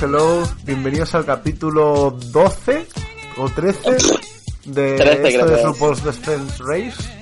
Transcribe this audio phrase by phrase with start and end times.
[0.00, 0.42] hello.
[0.64, 2.86] Bienvenidos al capítulo 12
[3.36, 3.96] o 13
[4.64, 5.62] de 13 esto de.
[5.62, 7.20] RuPaul's Defense Race.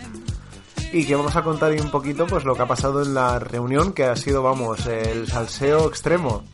[0.93, 3.39] Y que vamos a contar ahí un poquito pues lo que ha pasado en la
[3.39, 6.45] reunión, que ha sido, vamos, el salseo extremo.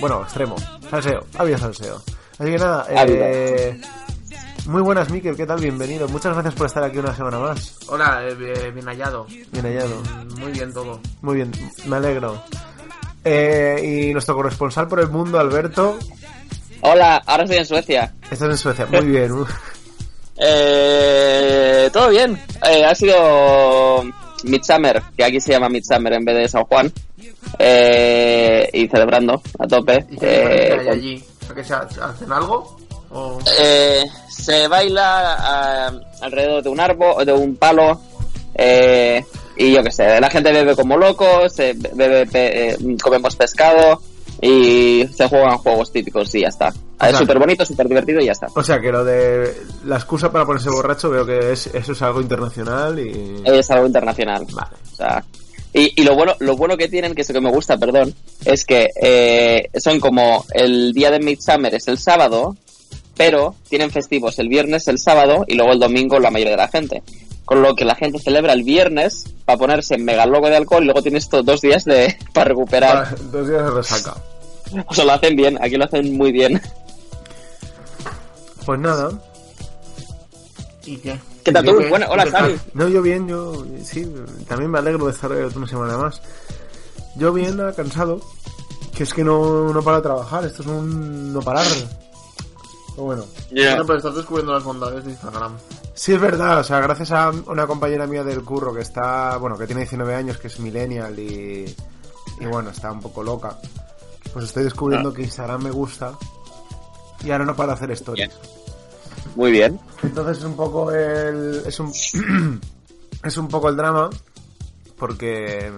[0.00, 0.56] Bueno, extremo.
[0.90, 1.26] Salseo.
[1.36, 2.02] Había salseo.
[2.38, 3.80] Así que nada, eh,
[4.66, 5.60] muy buenas, Mikel, ¿qué tal?
[5.60, 6.06] Bienvenido.
[6.08, 7.78] Muchas gracias por estar aquí una semana más.
[7.88, 9.26] Hola, eh, bien, bien hallado.
[9.26, 10.02] Bien hallado.
[10.02, 11.00] Mm, Muy bien todo.
[11.22, 11.52] Muy bien,
[11.86, 12.42] me alegro.
[13.28, 15.98] Eh, y nuestro corresponsal por el mundo, Alberto,
[16.82, 18.14] Hola, ahora estoy en Suecia.
[18.30, 18.86] estás en Suecia.
[18.86, 19.32] Muy bien.
[20.38, 22.38] Eh, Todo bien.
[22.68, 24.04] Eh, ha sido
[24.44, 26.92] Midsummer, que aquí se llama Midsummer en vez de San Juan.
[27.58, 30.04] Eh, y celebrando a tope.
[30.10, 30.26] ¿Y qué
[30.74, 31.24] Eh, hay allí?
[31.50, 32.76] ¿A que se ha- hacen algo?
[33.10, 33.38] ¿O...
[33.58, 37.98] eh, se baila ah, alrededor de un árbol, de un palo.
[38.54, 39.24] eh,
[39.56, 44.00] y yo qué sé, la gente bebe como locos, se bebe, pe- eh, comemos pescado
[44.40, 46.70] y se juegan juegos típicos y ya está.
[46.70, 48.48] sea- es súper bonito, súper divertido y ya está.
[48.54, 52.02] O sea que lo de la excusa para ponerse borracho veo que es, eso es
[52.02, 53.42] algo internacional y...
[53.46, 54.46] es algo internacional.
[54.52, 54.76] Vale.
[54.92, 55.24] O sea,
[55.72, 58.14] y, y lo bueno, lo bueno que tienen, que es lo que me gusta, perdón,
[58.44, 62.56] es que eh, son como el día de Midsummer es el sábado,
[63.16, 66.68] pero tienen festivos el viernes, el sábado y luego el domingo la mayoría de la
[66.68, 67.02] gente.
[67.46, 70.86] Con lo que la gente celebra el viernes para ponerse mega loco de alcohol y
[70.86, 73.16] luego tienes estos dos días de para recuperar.
[73.30, 74.14] Dos días de resaca.
[74.88, 76.60] O sea, lo hacen bien, aquí lo hacen muy bien.
[78.66, 79.10] Pues nada.
[80.84, 81.16] ¿Y qué?
[81.44, 81.88] ¿Qué tal ¿Y tú?
[81.88, 82.26] Bueno, hola.
[82.26, 82.58] Xavi.
[82.74, 84.12] No, yo bien, yo sí,
[84.48, 86.20] también me alegro de estar una semana más.
[87.14, 88.20] Yo bien, cansado.
[88.92, 91.66] Que es que no, no paro de trabajar, esto es un no parar.
[92.96, 93.24] Pero bueno.
[93.50, 95.56] Bueno, pero estás descubriendo las bondades de Instagram.
[95.92, 99.58] Sí, es verdad, o sea, gracias a una compañera mía del curro que está, bueno,
[99.58, 101.74] que tiene 19 años, que es millennial y,
[102.40, 103.58] y bueno, está un poco loca,
[104.32, 106.16] pues estoy descubriendo que Instagram me gusta
[107.22, 108.30] y ahora no para hacer stories.
[109.34, 109.78] Muy bien.
[110.02, 111.92] Entonces es un poco el, es un,
[113.24, 114.08] es un poco el drama,
[114.98, 115.70] porque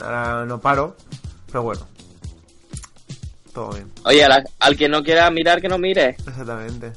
[0.00, 0.96] ahora no paro,
[1.46, 1.82] pero bueno,
[3.52, 3.90] todo bien.
[4.04, 6.10] Oye, al, al que no quiera mirar, que no mire.
[6.26, 6.92] Exactamente.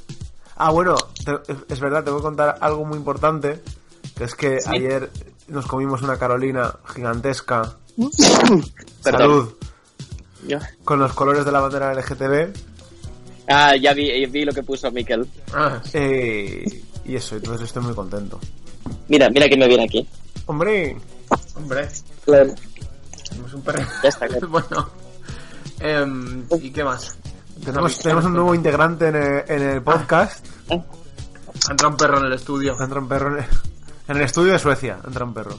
[0.58, 3.62] Ah, bueno, te- es verdad, te voy a contar algo muy importante,
[4.18, 4.70] que es que Sí.
[4.72, 5.10] ayer
[5.48, 7.76] nos comimos una Carolina gigantesca.
[9.02, 9.54] Salud.
[10.48, 12.54] Yo- Con los colores de la bandera LGTB.
[13.48, 15.28] Ah, ya vi, vi lo que puso Miquel.
[15.54, 16.64] Ah, eh,
[17.06, 18.40] y eso, entonces estoy muy contento.
[19.08, 20.08] Mira, mira que me viene aquí.
[20.48, 20.96] Hombre,
[21.56, 21.88] hombre,
[22.24, 22.54] Claro.
[23.32, 23.84] somos un perro.
[24.04, 24.48] Ya está, claro.
[24.50, 24.90] bueno.
[25.80, 27.18] Em, ¿Y qué más?
[27.64, 30.46] tenemos, tenemos un nuevo integrante en el, en el podcast.
[31.70, 32.76] Entra un perro en el estudio.
[32.80, 33.50] Entra un perro en el,
[34.08, 35.00] en el estudio de Suecia.
[35.06, 35.58] Entra un perro.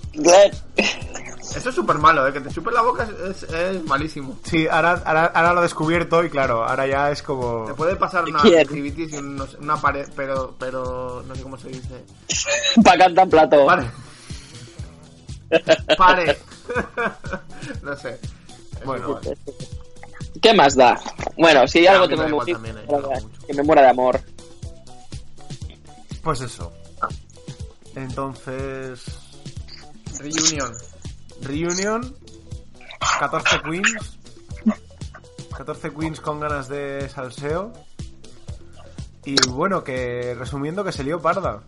[1.57, 2.33] Eso es súper malo, ¿eh?
[2.33, 4.39] Que te chupe la boca es, es, es malísimo.
[4.45, 7.65] Sí, ahora, ahora, ahora lo he descubierto y claro, ahora ya es como...
[7.67, 8.61] Te puede pasar una ¿Quién?
[8.61, 12.05] activities y una pared, pero, pero no sé cómo se dice.
[12.85, 13.65] Pa' cantar plato.
[13.65, 13.91] Pare.
[15.97, 16.39] Pare.
[17.83, 18.21] no sé.
[18.85, 19.37] Bueno, vale.
[20.41, 21.00] ¿Qué más da?
[21.37, 22.87] Bueno, si A algo mí me también, eh,
[23.47, 24.21] que me muera de amor.
[26.23, 26.73] Pues eso.
[27.94, 29.05] Entonces.
[30.19, 30.73] Reunion.
[31.43, 32.17] Reunion.
[33.21, 34.19] 14 queens.
[35.56, 37.73] 14 queens con ganas de salseo.
[39.25, 41.62] Y bueno, que resumiendo que se lió parda.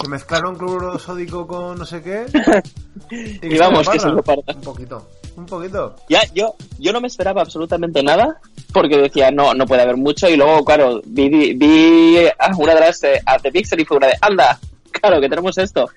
[0.00, 2.26] Que mezclaron cloruro sódico con no sé qué.
[3.10, 4.54] Y vamos, que se lo parda.
[4.54, 5.08] Un poquito.
[5.36, 5.96] Un poquito.
[6.08, 8.40] Ya, yo, yo no me esperaba absolutamente nada
[8.72, 10.28] porque decía, no, no puede haber mucho.
[10.28, 13.84] Y luego, claro, vi, vi- vi a una de las eh, a The Pixel y
[13.84, 14.58] fue una de, anda,
[14.92, 15.88] claro, que tenemos esto.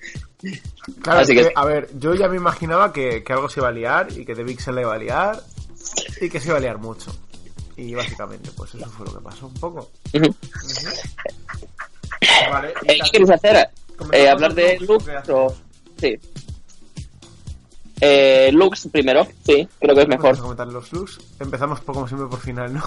[1.02, 3.68] Claro, Así que, que- a ver, yo ya me imaginaba que, que algo se iba
[3.68, 5.40] a liar y que The Vixen le iba a liar
[6.20, 7.10] y que se iba a liar mucho.
[7.76, 9.90] Y básicamente, pues eso fue lo que pasó un poco.
[12.50, 12.68] Vale.
[12.86, 13.68] Eh, ¿Qué queréis hacer?
[13.96, 15.54] ¿Comenzamos Eh, ¿Hablar de o hacemos?
[16.00, 16.18] Sí.
[18.00, 20.24] Eh, looks primero, sí, creo que es mejor.
[20.24, 21.18] Vamos a comentar los looks.
[21.40, 22.82] Empezamos por, como siempre por final, ¿no?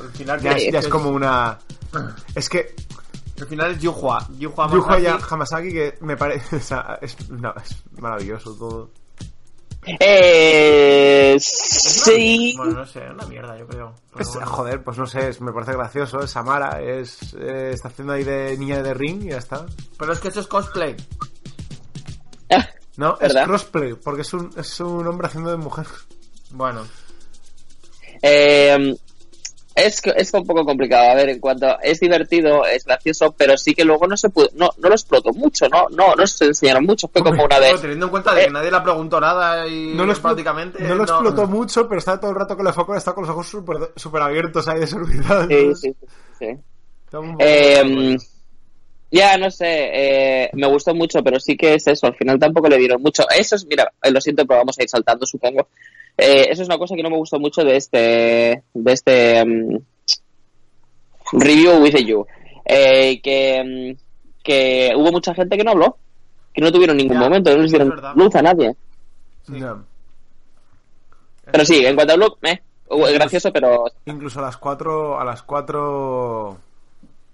[0.00, 1.58] Al final Ya, Sí, es, ya es como una...
[2.34, 2.74] Es que
[3.36, 4.28] El final es Yuhua.
[4.38, 5.34] Yuhua Yuho ya Masaki.
[5.34, 6.56] Hamasaki que me parece...
[6.56, 8.90] o sea, es, no, es maravilloso todo.
[10.00, 12.54] Eh, sí.
[12.56, 13.94] Bueno, no sé, una mierda, yo creo.
[14.12, 14.46] Pero Es- bueno.
[14.50, 16.18] joder, pues no sé, es- me parece gracioso.
[16.20, 19.64] Es Samara, es, eh, está haciendo ahí de niña de ring y ya está.
[19.98, 20.96] Pero es que eso es cosplay.
[22.96, 23.42] No, ¿Verdad?
[23.42, 25.86] es crossplay, porque es un, es un hombre haciendo de mujer.
[26.50, 26.86] Bueno.
[28.22, 28.94] Eh,
[29.74, 31.10] es, es un poco complicado.
[31.10, 34.48] A ver, en cuanto es divertido, es gracioso, pero sí que luego no se pudo,
[34.54, 35.86] no, no lo explotó mucho, ¿no?
[35.90, 37.08] No, no se enseñaron mucho.
[37.08, 37.80] Fue como una Pero vez.
[37.82, 38.50] teniendo en cuenta de que Eh.
[38.50, 40.82] nadie le preguntó nada y No lo, prácticamente.
[40.82, 43.30] no lo explotó mucho, pero está todo el rato con la foco, está con los
[43.30, 45.46] ojos súper super abiertos ahí desorbitados.
[45.48, 45.96] Sí, sí,
[46.38, 46.46] sí, sí.
[47.40, 48.16] Eh,
[49.16, 52.68] ya, no sé, eh, me gustó mucho, pero sí que es eso, al final tampoco
[52.68, 53.24] le dieron mucho.
[53.36, 55.68] Eso es, mira, eh, lo siento, pero vamos a ir saltando, supongo.
[56.16, 59.78] Eh, eso es una cosa que no me gustó mucho de este, de este mm,
[61.32, 62.26] review with you.
[62.64, 63.62] Eh, que,
[63.94, 65.96] mm, que hubo mucha gente que no habló,
[66.52, 68.74] que no tuvieron ningún Ya, momento, no les es dieron luz a nadie.
[71.52, 72.60] Pero sí, en cuanto a look, eh,
[73.14, 76.58] gracioso, pero Incluso a las cuatro, a las cuatro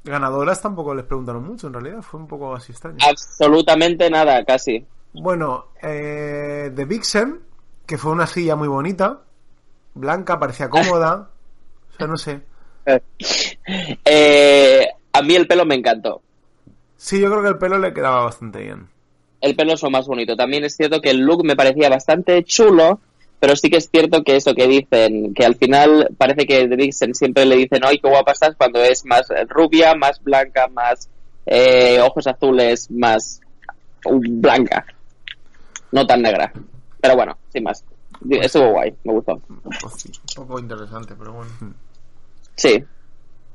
[0.05, 2.03] ganadoras tampoco les preguntaron mucho, en realidad.
[2.03, 2.99] Fue un poco así extraño.
[3.09, 4.85] absolutamente nada, casi.
[5.13, 7.41] Bueno, eh, The Vixen,
[7.87, 9.21] que fue una silla muy bonita,
[9.95, 11.29] blanca, parecía cómoda.
[11.93, 12.41] O sea, no sé.
[14.05, 16.23] Eh, a mí el pelo me encantó.
[16.97, 18.89] Sí, yo creo que el pelo le quedaba bastante bien.
[19.43, 20.35] el pelo es lo más bonito.
[20.35, 22.99] También es cierto que el look me parecía bastante chulo,
[23.43, 27.13] pero sí que es cierto que eso que dicen, que al final parece que Vixen
[27.13, 28.55] siempre le dicen, ¡ay, qué guapa estás!
[28.57, 31.09] cuando es más rubia, más blanca, más
[31.47, 33.41] eh, ojos azules, más
[34.05, 34.87] uh, blanca.
[35.91, 36.53] No tan negra.
[37.01, 37.85] Pero bueno, sin más.
[38.31, 39.37] Estuvo guay, me gustó.
[39.81, 40.05] Pues.
[40.39, 41.51] Un poco interesante, pero bueno.
[42.55, 42.85] Sí,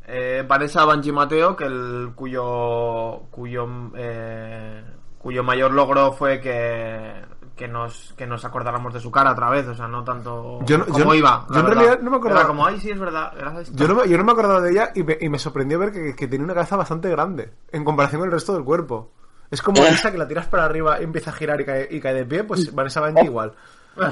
[0.06, 4.84] Eh, Vanessa Banji Mateo, que el cuyo cuyo eh,
[5.18, 7.13] cuyo mayor logro fue que,
[7.57, 10.77] que nos que nos acordáramos de su cara otra vez, o sea, no tanto Yo
[10.77, 11.45] no- como yo no- iba.
[11.50, 11.81] yo la en verdad.
[11.81, 12.39] realidad no me acordaba.
[12.42, 13.33] Era como, ay, sí, es verdad.
[13.38, 13.74] era esto".
[13.75, 15.92] Yo no, me, yo no me acordaba de ella y me, y me sorprendió ver
[15.92, 19.12] que, que tenía una cabeza bastante grande en comparación con el resto del cuerpo.
[19.51, 22.00] Es como esa que la tiras para arriba y empieza a girar y cae, y
[22.00, 23.54] cae de pie, pues Vanessa Banji igual.
[23.98, 24.03] O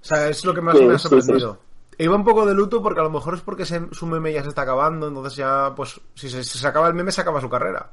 [0.00, 1.58] sea, es lo que más Sí, me ha sí, sorprendido.
[1.98, 4.32] E Iba un poco de luto porque a lo mejor es porque se- su meme
[4.32, 7.20] ya se está acabando, entonces ya, pues, si se, si se acaba el meme, se
[7.20, 7.90] acaba su carrera.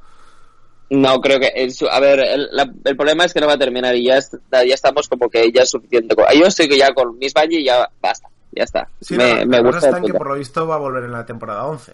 [0.92, 1.52] No, creo que.
[1.56, 4.18] es- a ver, el, la- el problema es que no va a terminar y ya,
[4.18, 6.16] es- ya estamos como que ya es suficiente.
[6.16, 8.28] con- Yo estoy que ya con Miss Bungie ya basta.
[8.52, 8.88] Ya está.
[9.00, 9.90] Sí, me, la, me gusta.
[9.90, 11.94] el que por lo visto va a volver en la temporada 11.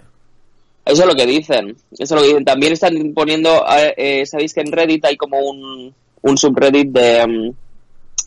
[0.85, 1.75] Eso es lo que dicen.
[1.91, 2.45] Eso es lo que dicen.
[2.45, 3.65] También están poniendo.
[3.97, 7.27] eh, Sabéis que en Reddit hay como un, un subreddit de.
[7.27, 7.51] mm,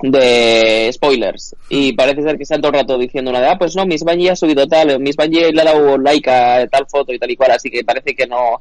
[0.03, 3.75] de spoilers y parece ser que están todo el rato diciendo una de ah pues
[3.75, 6.87] no Miss Bungie ha subido tal o Miss Bungie le ha dado like a tal
[6.87, 8.61] foto y tal y cual así que parece que no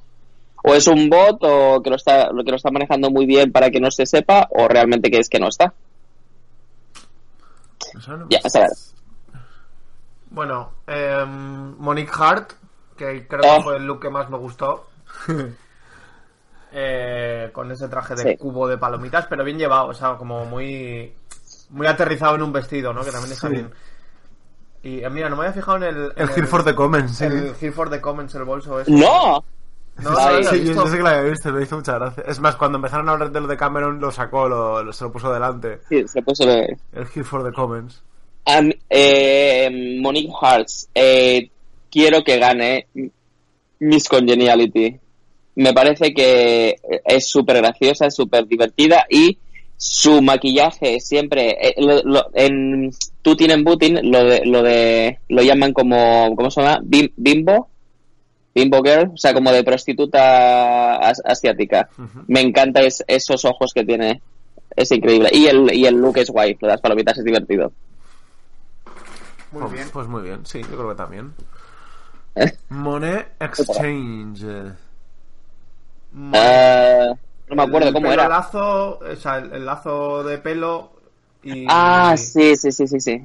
[0.63, 3.51] o es un bot o que lo está lo que lo está manejando muy bien
[3.51, 5.73] para que no se sepa o realmente que es que no está
[8.07, 8.69] no ya ver
[10.29, 12.51] Bueno, eh, Monique Hart,
[12.97, 13.57] que creo Oh.
[13.57, 14.87] que fue el look que más me gustó.
[16.73, 18.37] Eh, con ese traje de Sí.
[18.37, 21.13] cubo de palomitas, pero bien llevado, o sea, como muy
[21.69, 23.03] muy aterrizado en un vestido, ¿no?
[23.05, 23.53] Que también está Sí.
[23.53, 23.71] bien.
[24.83, 26.13] Y eh, mira, no me había fijado en el...
[26.15, 27.23] en El Here for the Comments, sí.
[27.23, 28.91] El Here for the Comments, el bolso ese.
[28.91, 29.43] no
[30.03, 32.23] No, Ay, Sí, yo, yo sé que la había visto, me hizo mucha gracia.
[32.27, 35.03] Es más, cuando empezaron a hablar de lo de Cameron, lo sacó, lo, lo- se
[35.03, 35.79] lo puso delante.
[35.89, 38.01] sí, se puso de- El Here for the Comments.
[38.45, 41.49] Am- eh, Monique Hearts, eh,
[41.91, 42.87] quiero que gane
[43.79, 44.95] Miss Congeniality.
[45.55, 49.37] Me parece que es súper graciosa, es súper divertida y
[49.75, 55.41] su maquillaje siempre eh, lo- lo- en Tutin en Butin lo de, lo de lo
[55.43, 56.79] llaman como ¿cómo se llama?
[56.83, 57.69] Bim- bimbo
[58.57, 61.89] Bimbo Girl, o sea, como de prostituta as- asiática.
[62.27, 64.21] Me encanta es- esos ojos que tiene.
[64.75, 65.29] Es increíble.
[65.31, 67.71] Y el, y el look es guay, las palomitas es divertido.
[69.51, 69.87] Muy Pues- bien.
[69.93, 71.33] Pues muy bien, sí, yo creo que también.
[72.69, 74.43] Monet Exchange.
[76.33, 77.13] Ah,
[77.49, 78.27] no me acuerdo El cómo era.
[78.27, 80.91] lazo, o sea, el, el lazo de pelo
[81.43, 81.65] y...
[81.69, 83.23] Ah, sí, sí, sí, sí, sí.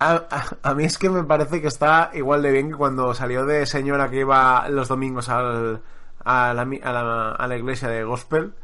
[0.00, 3.12] A, a- a mí es que me parece que está igual de bien que cuando
[3.14, 5.82] salió de señora que iba los domingos al,
[6.24, 8.54] a, la, mi- a, la, a la iglesia de gospel.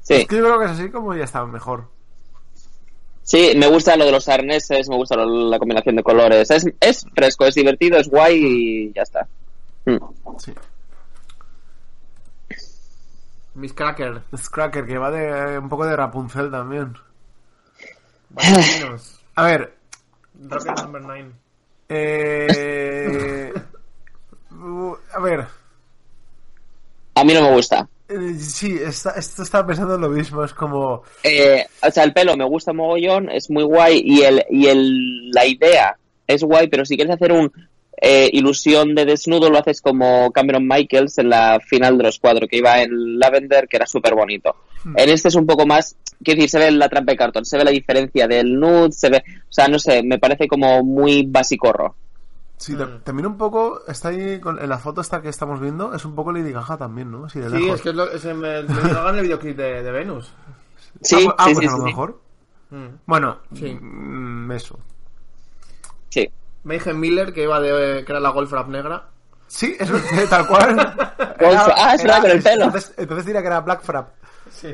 [0.00, 1.88] Sí, Es que yo creo que es así como ya está mejor.
[3.24, 6.48] sí, me gusta lo de los arneses, me gusta lo- la combinación de colores.
[6.50, 9.26] Es, es fresco, es divertido, es guay y ya está.
[9.86, 9.96] Mm.
[10.38, 10.54] Sí.
[13.54, 14.22] Miss Cracker.
[14.36, 16.96] Scracker, que va de un poco de Rapunzel también.
[19.36, 19.73] A ver,
[20.48, 21.30] Rocket number 9.
[21.88, 23.52] eh,
[25.14, 25.46] a ver,
[27.14, 27.88] A mí no me gusta.
[28.08, 31.02] eh, sí, está, esto estaba pensando en lo mismo, es como...
[31.22, 35.30] Eh, o sea, el pelo me gusta mogollón, es muy guay y el y el
[35.30, 35.96] la idea
[36.26, 37.52] es guay, pero si quieres hacer un
[38.00, 42.46] eh, ilusión de desnudo lo haces como Cameron Michaels en la final de los cuatro
[42.48, 44.54] que iba en Lavender, que era súper bonito.
[44.96, 47.56] En este es un poco más, quiero decir, se ve la trampa de cartón, se
[47.56, 51.24] ve la diferencia del nude, se ve, o sea, no sé, me parece como muy
[51.26, 51.94] basicorro.
[52.56, 55.92] Sí, ta- también un poco, está ahí, con, en la foto esta que estamos viendo,
[55.94, 57.24] es un poco Lady Gaga también, ¿no?
[57.26, 57.74] Así de Sí, lejos.
[57.76, 60.32] es que es lo, es el, el, el videoclip de, de Venus.
[61.02, 62.20] Sí, ah, ah, sí, pues sí, a lo sí, mejor.
[62.70, 62.86] Mm.
[63.06, 63.74] Bueno, Sí.
[63.80, 64.78] mm, eso.
[66.10, 66.30] sí.
[66.62, 69.08] Mayhem Miller, que iba de que era la Golfrap negra.
[69.46, 70.76] Sí, eso es tal cual.
[71.38, 72.64] Golf- ah, es verdad, con el pelo.
[72.64, 74.08] Entonces, entonces diría que era Black Frap.
[74.54, 74.72] Sí.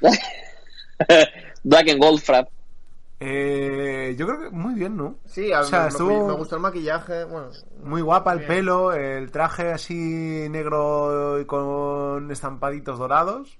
[1.64, 2.48] Black and Gold Frap.
[3.24, 5.14] Eh, yo creo que muy bien, ¿no?
[5.26, 7.22] Sí, a O sea, me, estuvo- me gustó el maquillaje.
[7.24, 7.50] Bueno,
[7.84, 8.48] Muy guapa el Bien.
[8.48, 9.94] pelo, el traje así
[10.50, 13.58] negro y con estampaditos dorados.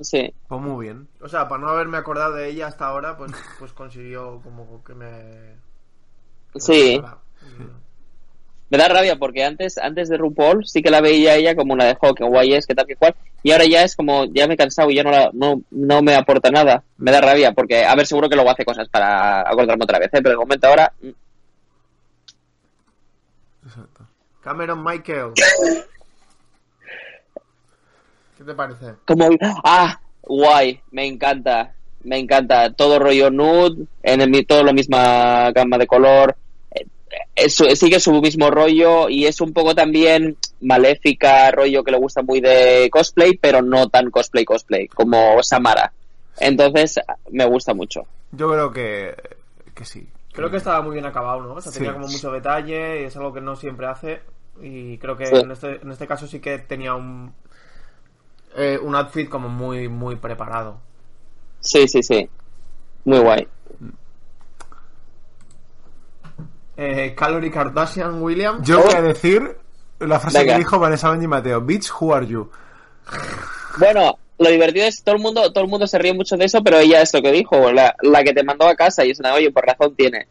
[0.00, 0.34] Sí.
[0.48, 1.08] Pues muy bien.
[1.22, 4.92] o sea, para no haberme acordado de ella hasta ahora, pues, pues consiguió como que
[4.94, 5.54] me.
[6.56, 7.00] Sí.
[7.58, 7.66] me
[8.70, 11.84] Me da rabia porque antes, antes de RuPaul sí que la veía ella como una
[11.86, 13.14] de jo, que guay es, que tal que cual.
[13.44, 16.00] Y ahora ya es como, ya me he cansado y ya no, la- no, no
[16.02, 16.82] me aporta nada.
[16.96, 20.08] Me da rabia porque, a ver, seguro que luego hace cosas para acordarme otra vez,
[20.08, 20.22] ¿eh?
[20.22, 21.08] pero de momento ahora, mm,
[23.66, 24.06] Exacto.
[24.42, 25.32] Cameron Michael.
[28.36, 28.94] ¿Qué te parece?
[29.06, 29.28] como,
[29.62, 31.72] ah, guay, me encanta,
[32.02, 32.72] me encanta.
[32.72, 36.36] Todo rollo nude, en el, todo la misma gama de color.
[37.34, 42.22] Eso, sigue su mismo rollo y es un poco también maléfica, rollo que le gusta
[42.22, 45.92] muy de cosplay, pero no tan cosplay cosplay, como Samara.
[46.38, 48.02] Entonces, me gusta mucho.
[48.32, 49.14] Yo creo que,
[49.74, 50.08] que sí.
[50.32, 51.54] Creo que estaba muy bien acabado, ¿no?
[51.54, 51.78] O sea, Sí.
[51.78, 54.20] tenía como mucho detalle y es algo que no siempre hace.
[54.60, 55.36] Y creo que Sí.
[55.36, 57.32] en, este, en este caso sí que tenía un.
[58.56, 60.78] eh, un outfit como muy, muy preparado.
[61.60, 62.28] Sí, sí, sí.
[63.04, 63.48] Muy guay.
[66.76, 68.66] Eh, Calorie Kardashian Williams.
[68.66, 69.56] Yo voy a decir
[70.00, 70.52] la frase Venga.
[70.54, 71.60] que dijo Vanessa Benji Mateo.
[71.60, 72.50] Bitch, who are you?
[73.78, 76.62] Bueno, lo divertido es todo el mundo, todo el mundo se ríe mucho de eso,
[76.62, 79.20] pero ella es lo que dijo, la, la que te mandó a casa y es
[79.20, 80.26] una, oye, por razón tiene.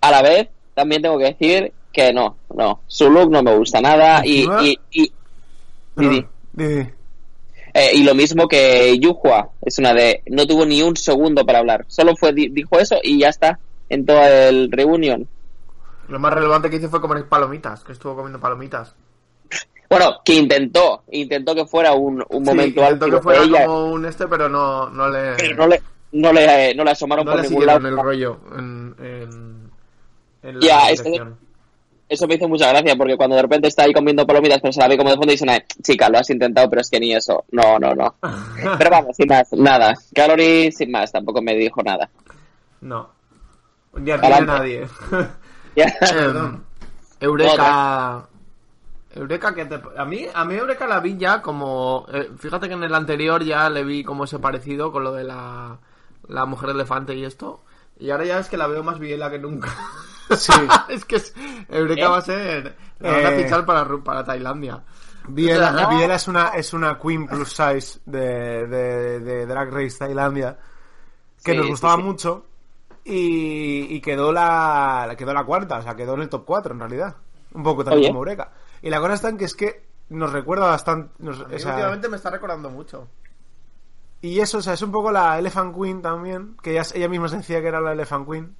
[0.00, 3.80] A la vez, también tengo que decir que no, no, su look no me gusta
[3.80, 5.12] nada y, y, y,
[5.94, 6.68] Perdón, Didi.
[6.68, 6.88] Didi.
[7.74, 11.58] eh, y lo mismo que Yuhua, es una de, no tuvo ni un segundo para
[11.58, 15.26] hablar, solo fue, di- dijo eso y ya está, en toda el reunión.
[16.10, 18.94] Lo más relevante que hizo fue comer palomitas, que estuvo comiendo palomitas.
[19.88, 23.66] Bueno, que intentó, intentó que fuera un, un Sí, momento intentó álgido que fuera ella,
[23.66, 25.34] como un este, pero no, no le.
[25.36, 27.88] pero no le, no le, no le asomaron no por le ningún lado.
[27.88, 29.70] el rollo en, en,
[30.42, 31.20] en la Ya, este-.
[32.08, 34.80] Eso me hizo mucha gracia porque cuando de repente está ahí comiendo palomitas pero se
[34.80, 37.14] la ve como de fondo y dice, chica, lo has intentado pero es que ni
[37.14, 37.44] eso.
[37.52, 38.16] No, no, no.
[38.78, 39.94] Pero vamos, sin más, nada.
[40.12, 42.10] Calorie, sin más, tampoco me dijo nada.
[42.80, 43.10] No.
[43.94, 44.86] Ni a ti a nadie.
[47.20, 48.26] Eureka.
[49.12, 49.80] Eureka que te...
[49.96, 52.06] A mí, a mí Eureka la vi ya como...
[52.12, 55.24] eh, fíjate que en el anterior ya le vi como ese parecido con lo de
[55.24, 55.78] la,
[56.28, 57.62] la mujer elefante y esto.
[57.98, 59.68] Y ahora ya es que la veo más biela que nunca.
[60.36, 60.52] Sí.
[60.88, 61.34] es que es-
[61.68, 62.08] Eureka ¿Eh?
[62.08, 62.76] va a ser...
[63.00, 63.42] La van a Eh.
[63.44, 64.82] fichar para, para Tailandia.
[65.28, 65.88] Biela, No.
[65.96, 70.56] Biela es una es una queen plus size de, de, de Drag Race Tailandia
[71.44, 72.02] que Sí, nos sí, gustaba sí.
[72.02, 72.46] mucho
[73.04, 76.80] y, y quedó la quedó la cuarta, o sea, quedó en el top 4 en
[76.80, 77.16] realidad.
[77.52, 78.08] Un poco también Oye.
[78.10, 78.52] como Eureka.
[78.82, 81.58] Y la cosa está en que es que nos recuerda bastante nos- A mí o
[81.58, 83.08] sea, últimamente me está recordando mucho.
[84.22, 87.28] y eso, o sea, es un poco la Elephant Queen también, que ella, ella misma
[87.28, 88.56] se decía que era la Elephant Queen.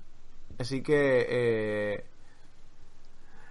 [0.58, 2.04] Así que eh,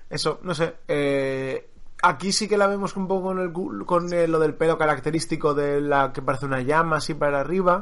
[0.09, 1.69] eso, no sé, eh,
[2.01, 4.77] aquí sí que la vemos un poco con, el, cu- con el- lo del pelo
[4.77, 7.81] característico de la que parece una llama así para arriba.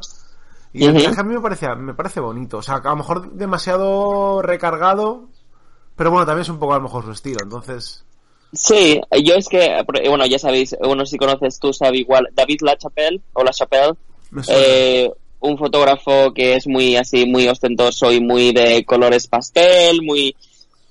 [0.78, 2.58] Y el traje a mí me parece, me parece bonito.
[2.58, 5.30] O sea, a lo mejor demasiado recargado,
[5.96, 7.40] pero bueno, también es un poco a lo mejor su estilo.
[7.44, 8.06] Entonces,
[8.54, 12.62] Sí, yo es que, eh, bueno, ya sabéis, bueno, si conoces tú, sabe igual, David
[12.62, 13.94] LaChapelle, o LaChapelle,
[14.48, 20.36] eh, un fotógrafo que es muy así, muy ostentoso y muy de colores pastel, muy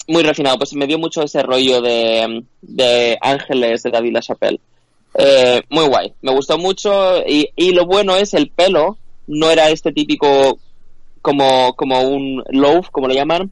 [0.09, 0.59] muy refinado.
[0.59, 4.61] Pues me dio mucho ese rollo de, de Ángeles de David LaChapelle.
[5.19, 9.71] Eh, muy guay, me gustó mucho y, y lo bueno es el pelo, no era
[9.71, 10.59] este típico
[11.23, 13.50] como, como un loaf, como lo llaman,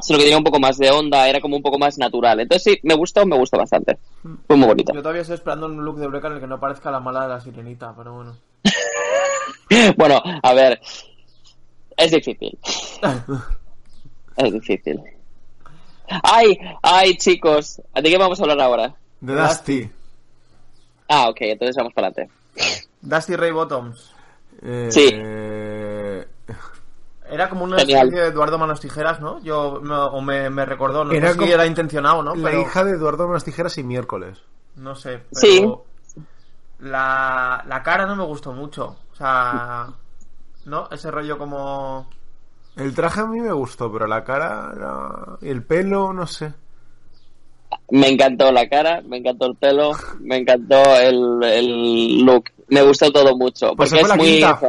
[0.00, 2.40] sino que tenía un poco más de onda, era como un poco más natural.
[2.40, 3.98] Entonces sí, me gustó, me gustó bastante.
[4.46, 4.92] Fue muy bonito.
[4.92, 7.22] Yo todavía estoy esperando un look de Breca en el que no parezca la mala
[7.22, 8.36] de la sirenita, pero bueno.
[9.96, 10.80] Bueno, a ver,
[11.96, 12.56] es difícil.
[14.36, 15.00] Es difícil.
[16.22, 18.94] Ay, ay, chicos, ¿de qué vamos a hablar ahora?
[19.20, 19.90] de Dusty.
[21.08, 22.32] Ah, ok, entonces vamos para adelante.
[23.00, 24.12] Dusty Ray Bottoms.
[24.62, 25.22] Eh, Sí.
[27.28, 28.04] Era como una Genial.
[28.06, 29.40] especie de Eduardo Manos Tijeras, ¿no?
[29.42, 32.34] Yo me, o me, me recordó, no Era sé si era intencionado, ¿no?
[32.36, 34.42] La Pero hija de Eduardo Manos Tijeras y miércoles.
[34.76, 35.24] no sé.
[35.32, 35.74] Pero Sí.
[36.78, 38.96] La, la cara no me gustó mucho.
[39.12, 39.88] O sea,
[40.66, 40.88] ¿no?
[40.90, 42.08] Ese rollo como...
[42.76, 46.52] El traje a mí me gustó, pero la cara, la- el pelo, no sé.
[47.90, 52.44] Me encantó la cara, me encantó el pelo, me encantó el, el look.
[52.68, 53.74] Me gustó todo mucho.
[53.76, 54.26] Pues porque se fue es la muy.
[54.26, 54.60] quinta.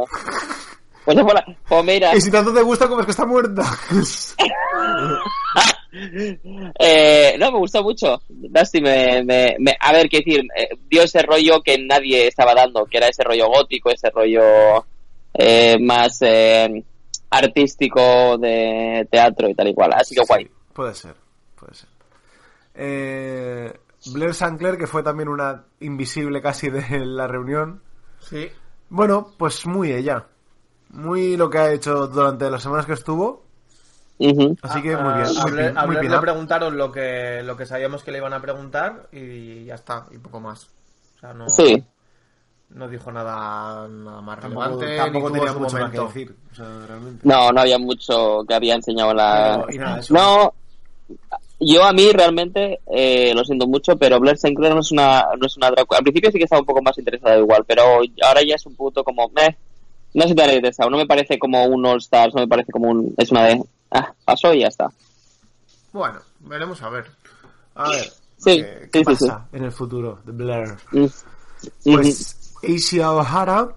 [1.04, 3.26] Pues se fue la- Pues mira, Y si tanto te gusta, como es que está
[3.26, 3.62] muerta.
[6.78, 8.20] eh, no, me gustó mucho.
[8.28, 12.54] Dusty me, me, me- a ver, qué decir, eh, dio ese rollo que nadie estaba
[12.54, 14.84] dando, que era ese rollo gótico, ese rollo
[15.34, 16.84] eh, más eh,
[17.30, 19.92] artístico de teatro y tal y cual.
[19.94, 20.48] Así que guay.
[20.72, 21.14] Puede ser.
[22.80, 23.76] Eh,
[24.12, 27.82] Blair Sinclair, que fue también una invisible casi de la reunión.
[28.20, 28.48] Sí.
[28.88, 30.24] Bueno, pues muy ella.
[30.90, 33.44] Muy lo que ha hecho durante las semanas que estuvo.
[34.62, 35.26] Así que A- muy bien.
[35.76, 38.40] A, Muy, Blair- a le preguntaron lo que, lo que sabíamos que le iban a
[38.40, 40.64] preguntar y ya está, y poco más.
[41.16, 41.84] O sea, no, Sí.
[42.70, 44.96] no dijo nada, nada más Tampoco, relevante.
[44.96, 46.36] tampoco tenía mucho más que decir.
[46.52, 47.20] O sea, realmente.
[47.28, 49.64] No, no había mucho que había enseñado en la...
[49.66, 50.14] Pero, y nada, eso.
[50.14, 50.54] No,
[51.60, 55.46] yo a mí realmente, eh, lo siento mucho, pero Blair Sinclair no es una, no
[55.46, 55.86] es una drag.
[55.90, 57.82] Al principio sí que estaba un poco más interesado igual, pero
[58.22, 59.56] ahora ya es un punto como, meh,
[60.14, 62.72] no se te ha interesado, no me parece como un All Stars, no me parece
[62.72, 64.90] como un, es una de, ah, pasó y ya está.
[65.92, 67.06] Bueno, veremos a ver.
[67.74, 69.26] A ver, Sí, ¿qué, qué sí, sí, sí.
[69.26, 70.76] pasa en el futuro de Blair?
[70.92, 71.06] Mm.
[71.84, 73.68] Pues Asia O'Hara,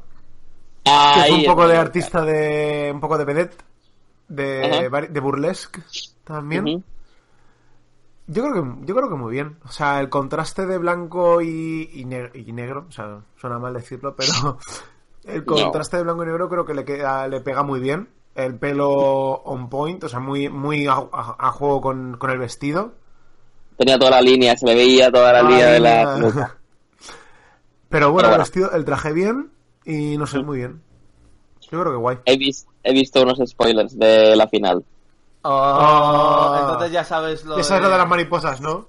[0.83, 0.91] que
[1.27, 1.69] fue un poco es.
[1.71, 2.91] de artista de.
[2.93, 3.63] un poco de vedette,
[4.27, 5.81] de, burlesque
[6.23, 6.67] también.
[6.67, 6.83] Ujú.
[8.33, 9.57] Yo creo que yo creo que muy bien.
[9.65, 13.73] O sea, el contraste de blanco y, y, ne- y negro, o sea, suena mal
[13.73, 14.57] decirlo, pero
[15.25, 18.09] el contraste de blanco y negro creo que le queda, le pega muy bien.
[18.33, 22.37] El pelo on point, o sea, muy, muy a, a- a juego con, con el
[22.39, 22.93] vestido.
[23.77, 26.55] Tenía toda la línea, se le veía toda la línea de la.
[27.89, 29.51] Pero bueno, el vestido, el traje bien
[29.85, 30.81] y no sé, muy bien.
[31.69, 32.17] Yo creo que guay.
[32.25, 34.85] He, vis- he visto unos spoilers de la final.
[35.43, 38.87] Oh, entonces ya sabes lo Esa es lo de las mariposas, ¿no?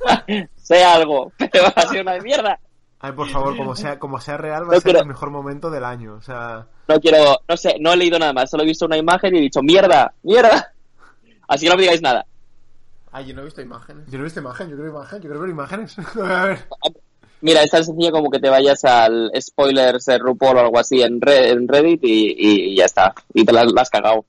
[0.56, 2.58] sé algo, pero ha sido una mierda.
[3.02, 5.70] Ay, por favor, como sea, como sea real, va No, a ser el mejor momento
[5.70, 6.14] del año.
[6.14, 8.96] O sea, No quiero, no sé, no he leído nada más, solo he visto una
[8.98, 10.72] imagen y he dicho, mierda, mierda.
[11.48, 12.26] Así que no me digáis nada.
[13.12, 14.04] Ay, yo no he visto imágenes.
[14.06, 15.96] yo no he visto imagen, yo quiero imagen, yo quiero ver imágenes.
[16.22, 16.64] a ver.
[17.40, 21.00] Mira, es tan sencillo como que te vayas al spoilers de RuPaul o algo así
[21.02, 22.34] en, Re- en Reddit y,
[22.72, 23.14] y ya está.
[23.32, 24.26] Y te la, la has cagado.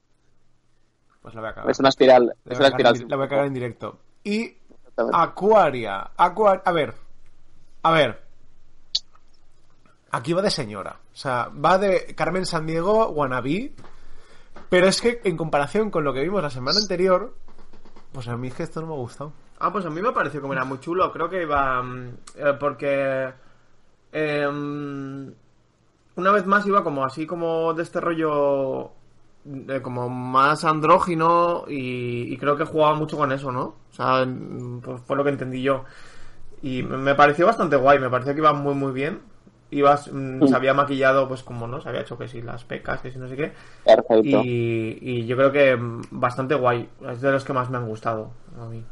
[1.21, 1.69] Pues la voy a cagar.
[1.71, 3.01] Es una espiral, La es voy, una espiral.
[3.01, 3.99] en, la voy a cagar en directo.
[4.23, 4.57] Y.
[5.13, 6.11] Aquaria.
[6.17, 6.93] Aqua- A ver.
[7.83, 8.23] A ver.
[10.11, 10.97] Aquí va de señora.
[11.13, 13.73] O sea, va de Carmen San Diego, Wannabe.
[14.69, 17.33] Pero es que en comparación con lo que vimos la semana anterior,
[18.11, 19.33] pues a mí es que esto no me ha gustado.
[19.59, 21.11] Ah, pues a mí me pareció que era muy chulo.
[21.11, 21.81] Creo que iba.
[21.81, 23.33] mm, eh, porque.
[24.11, 25.27] eh, mm,
[26.15, 28.91] una vez más iba como así, como de este rollo.
[29.43, 31.65] De como más andrógino.
[31.67, 33.63] Y, y creo que jugaba mucho con eso, ¿no?
[33.63, 34.27] O sea,
[34.81, 35.85] pues fue lo que entendí yo.
[36.61, 37.99] Y me pareció bastante guay.
[37.99, 39.19] Me pareció que iba muy, muy bien.
[39.71, 43.01] Ibas, mm, se había maquillado, pues como no, se había hecho que si las pecas,
[43.01, 43.53] que si no sé qué.
[43.85, 44.41] Perfecto.
[44.43, 46.89] Y, y yo creo que mm, bastante guay.
[47.09, 48.83] Es de los que más me han gustado a mí.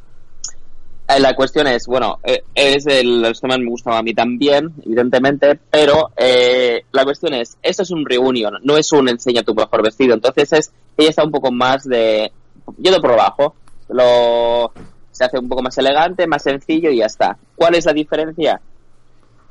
[1.09, 4.13] Eh, La cuestión es, bueno, eh, es el, los que más me gustaba a mí
[4.13, 9.41] también, evidentemente, pero eh, la cuestión es, esto es un reunion, no es un enseña
[9.43, 12.31] tu mejor vestido, entonces es, ella está un poco más de,
[12.77, 13.55] yendo por abajo,
[13.89, 14.71] lo,
[15.11, 17.37] se hace un poco más elegante, más sencillo y ya está.
[17.55, 18.61] ¿Cuál es la diferencia?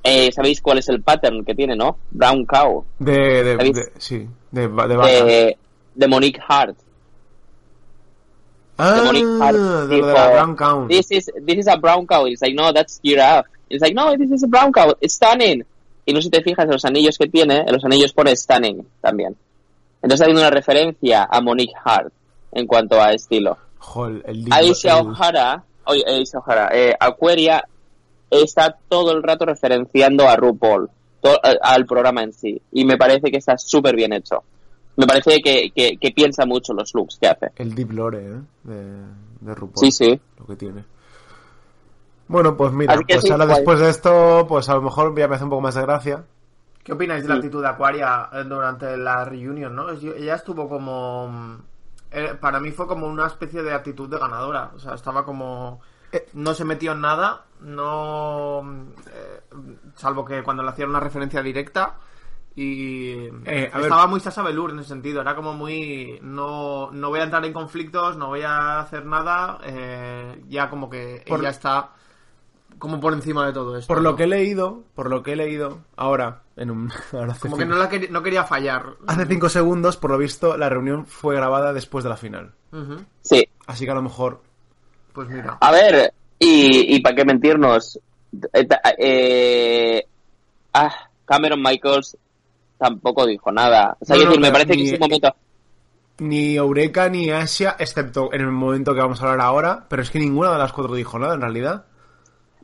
[0.04, 1.98] Eh, ¿Sabéis cuál es el pattern que tiene, no?
[2.12, 2.84] Brown Cow.
[3.00, 3.74] De, de, ¿Sabéis?
[3.76, 4.96] de- sí, de, de.
[4.96, 5.58] De,
[5.96, 6.76] de Monique Hart.
[8.78, 10.88] Ah, Brown Count.
[10.88, 12.24] This is, this is a brown cow.
[12.26, 13.46] It's like, no, that's giraffe.
[13.68, 14.94] It's like, no, this is a brown cow.
[15.00, 15.64] It's stunning.
[16.06, 18.86] Y no si te fijas en los anillos que tiene, en los anillos pone stunning
[19.02, 19.36] también.
[20.02, 22.12] Entonces hay una referencia a Monique Hart
[22.52, 23.58] en cuanto a estilo.
[24.24, 27.62] El Aisha el- O'Hara, oye, Aisha O'Hara, eh, Aquaria
[28.30, 30.88] está todo el rato referenciando a RuPaul,
[31.24, 34.42] a- al programa en sí, y me parece que está súper bien hecho.
[34.98, 37.52] Me parece que, que, que piensa mucho los looks que hace.
[37.54, 38.40] El Deep Lore, ¿eh?
[38.64, 38.96] De,
[39.40, 39.78] de RuPaul.
[39.78, 40.20] Sí, sí.
[40.36, 40.84] Lo que tiene.
[42.26, 43.56] Bueno, pues mira, pues sí, ahora guay.
[43.58, 46.24] después de esto, pues a lo mejor ya me hace un poco más de gracia.
[46.82, 49.88] ¿Qué opináis de la actitud de Aquaria eh, durante la reunion, no?
[49.90, 51.28] Ella estuvo como...
[51.28, 51.62] mm,
[52.10, 54.72] eh, Para mí fue como una especie de actitud de ganadora.
[54.74, 55.80] O sea, estaba como...
[56.10, 56.26] Eh.
[56.32, 58.62] No se metió en nada, no...
[58.64, 59.40] mm, eh,
[59.94, 61.98] salvo que cuando le hacían una referencia directa.
[62.60, 63.12] Y
[63.44, 63.84] Eh, a ver.
[63.84, 65.20] estaba muy Sasa en ese sentido.
[65.20, 66.18] Era como muy...
[66.22, 69.60] No, no voy a entrar en conflictos, no voy a hacer nada.
[69.62, 71.90] eh, ya como que Por- ella está
[72.80, 73.86] como por encima de todo esto.
[73.92, 74.16] Por lo ¿no?
[74.16, 76.90] que he leído, por lo que he leído, ahora, en un...
[77.12, 78.96] ahora Como que no, la quería, no quería fallar.
[79.06, 82.54] Hace cinco segundos, por lo visto, la reunión fue grabada después de la final.
[83.22, 83.48] Sí.
[83.68, 84.42] Así que a lo mejor...
[85.12, 85.58] Pues mira.
[85.60, 87.98] A ver, y, y para qué mentirnos,
[88.52, 88.68] eh,
[88.98, 90.06] eh,
[90.74, 90.92] ah,
[91.24, 92.16] Cameron Michaels
[92.78, 93.96] tampoco dijo nada.
[94.00, 95.34] O sea, No, quiero no, decir, me parece que ni- es un momento...
[96.20, 100.10] Ni Eureka ni Asia, excepto en el momento que vamos a hablar ahora, pero es
[100.10, 101.84] que ninguna de las cuatro dijo nada en realidad.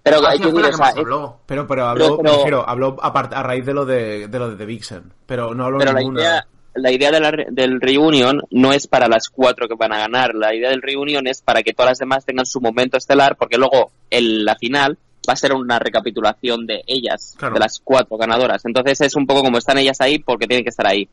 [0.03, 1.41] Pero hay que fue decir, la o que sea, más habló.
[1.47, 4.57] Pero, pero habló, Pero- pero- habló apart- a raíz de lo de, de lo de
[4.57, 5.13] The Vixen.
[5.25, 6.21] Pero no habló pero la ninguna.
[6.21, 9.99] idea, la idea de la del reunion no es para las cuatro que van a
[9.99, 10.35] ganar.
[10.35, 13.57] La idea del reunion es para que todas las demás tengan su momento estelar, porque
[13.57, 17.55] luego el, la final va a ser una recapitulación de ellas, Claro.
[17.55, 18.65] de las cuatro ganadoras.
[18.65, 21.09] Entonces es un poco como están ellas ahí porque tienen que estar ahí.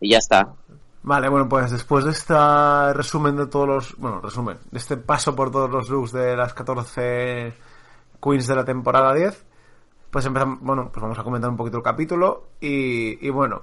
[0.00, 0.48] Y ya está.
[1.02, 2.34] Vale, bueno, pues después de este
[2.94, 3.96] resumen de todos los...
[3.96, 7.54] Bueno, resumen, de este paso por todos los looks de las 14
[8.20, 9.44] queens de la temporada 10,
[10.10, 10.58] pues empezamos...
[10.60, 13.62] Bueno, pues vamos a comentar un poquito el capítulo y, y bueno,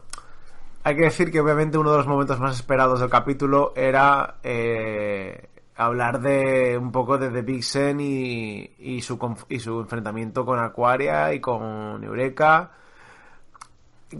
[0.85, 5.49] hay que decir que obviamente uno de los momentos más esperados del capítulo era eh,
[5.75, 9.17] hablar de un poco de The Vixen y, y, su,
[9.49, 12.71] y su enfrentamiento con Aquaria y con Eureka,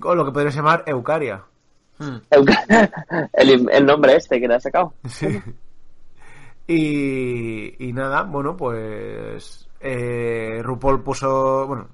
[0.02, 1.44] o lo que podría llamar Eucaria.
[3.34, 4.94] el, el nombre este que le has sacado.
[5.08, 5.42] Sí.
[6.66, 11.90] Y, y nada, bueno, pues eh, RuPaul puso, bueno,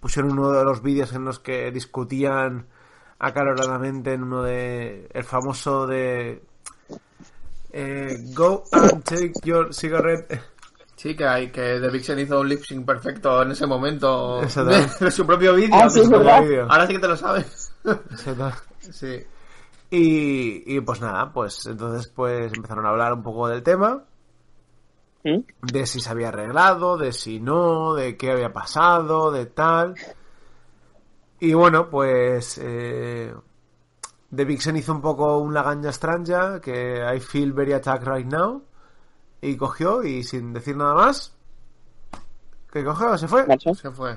[0.00, 2.66] pusieron uno de los vídeos en los que discutían
[3.18, 6.42] acaloradamente en uno de, el famoso de
[7.72, 10.40] eh, Go and take your cigarette.
[10.96, 14.64] Sí, que hay que The Vixen hizo un lip sync perfecto en ese momento Eso
[14.64, 14.94] de, da.
[15.00, 15.74] de su propio vídeo.
[15.74, 16.66] Ah, vídeo.
[16.68, 17.72] Ahora sí que te lo sabes.
[18.90, 19.24] sí.
[19.90, 24.04] Y, y pues nada, pues entonces pues empezaron a hablar un poco del tema.
[25.22, 25.40] ¿Mm?
[25.62, 29.94] de si se había arreglado, de si no, de qué había pasado, de tal.
[31.40, 33.34] Y bueno, pues eh,
[34.34, 38.62] The Vixen hizo un poco un lagaña extraña, que I feel very attacked right now,
[39.40, 41.34] y cogió y sin decir nada más,
[42.72, 43.44] que cogió, se fue.
[43.74, 44.16] Se fue.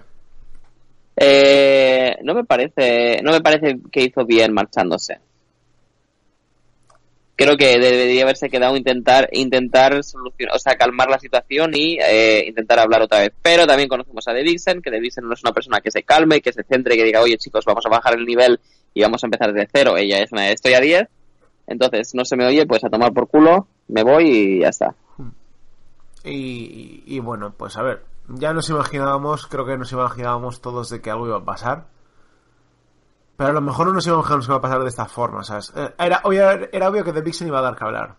[1.15, 5.19] Eh, no me parece, no me parece que hizo bien marchándose.
[7.35, 12.45] Creo que debería haberse quedado intentar intentar solucionar, o sea, calmar la situación y eh,
[12.47, 13.33] intentar hablar otra vez.
[13.41, 16.03] Pero también conocemos a The Vixen, que The Vixen no es una persona que se
[16.03, 18.59] calme, que se centre, que diga, oye chicos, vamos a bajar el nivel
[18.93, 19.97] y vamos a empezar desde cero.
[19.97, 21.07] Ella es una de estoy a 10,
[21.67, 24.95] entonces no se me oye, pues a tomar por culo, me voy y ya está.
[26.23, 31.01] Y, y bueno, pues a ver, ya nos imaginábamos, creo que nos imaginábamos todos de
[31.01, 31.92] que algo iba a pasar.
[33.35, 35.71] Pero a lo mejor no nos imaginábamos que iba a pasar de esta forma, ¿sabes?
[35.75, 38.15] Eh, Era, obvio- era obvio que The Vixen iba a dar que hablar.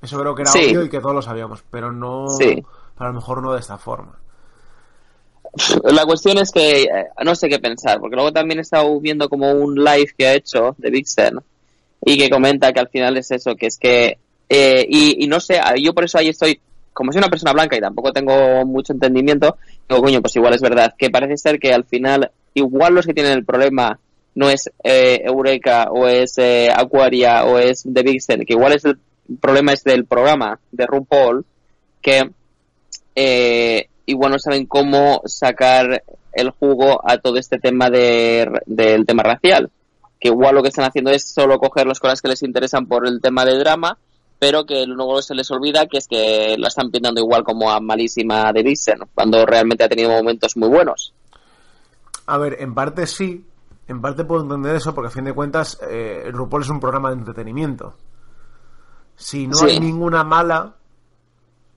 [0.00, 0.64] Eso creo que era Sí.
[0.70, 2.26] obvio y que todos lo sabíamos, pero no...
[2.28, 2.60] Sí.
[2.96, 4.18] Pero a lo mejor no de esta forma.
[5.84, 6.88] La cuestión es que eh,
[7.24, 10.34] no sé qué pensar, porque luego también he estado viendo como un live que ha
[10.34, 11.38] hecho de Vixen
[12.04, 15.38] y que comenta que al final es eso, que es que, eh, y, y no
[15.40, 16.60] sé, yo por eso ahí estoy,
[16.92, 19.56] como soy una persona blanca y tampoco tengo mucho entendimiento,
[19.88, 23.14] digo, coño, pues igual es verdad, que parece ser que al final, igual los que
[23.14, 23.98] tienen el problema
[24.34, 28.84] no es eh, Eureka o es eh, Aquaria o es The Vixen, que igual es
[28.84, 28.98] el
[29.40, 31.44] problema es del programa de RuPaul,
[32.00, 32.30] que
[33.14, 39.22] eh, igual no saben cómo sacar el jugo a todo este tema de, del tema
[39.22, 39.70] racial.
[40.18, 43.06] Que igual lo que están haciendo es solo coger las cosas que les interesan por
[43.06, 43.98] el tema de drama,
[44.38, 47.80] pero que luego se les olvida que es que la están pintando igual como a
[47.80, 51.12] malísima de Vixen, cuando realmente ha tenido momentos muy buenos.
[52.26, 53.44] A ver, en parte sí,
[53.88, 57.10] en parte puedo entender eso porque a fin de cuentas eh, RuPaul es un programa
[57.10, 57.94] de entretenimiento.
[59.16, 59.66] Si no Sí.
[59.66, 60.74] hay ninguna mala,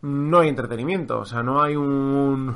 [0.02, 2.56] no hay entretenimiento, o sea, no hay un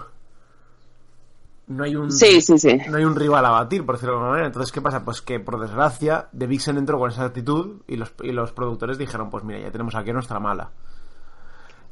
[1.67, 2.79] no hay un Sí, sí, sí.
[2.89, 4.47] no hay un rival a batir, por decirlo de alguna manera.
[4.47, 5.05] Entonces, ¿qué pasa?
[5.05, 8.97] Pues que por desgracia, The Vixen entró con esa actitud y los, y los productores
[8.97, 10.71] dijeron, pues mira, ya tenemos aquí a nuestra mala.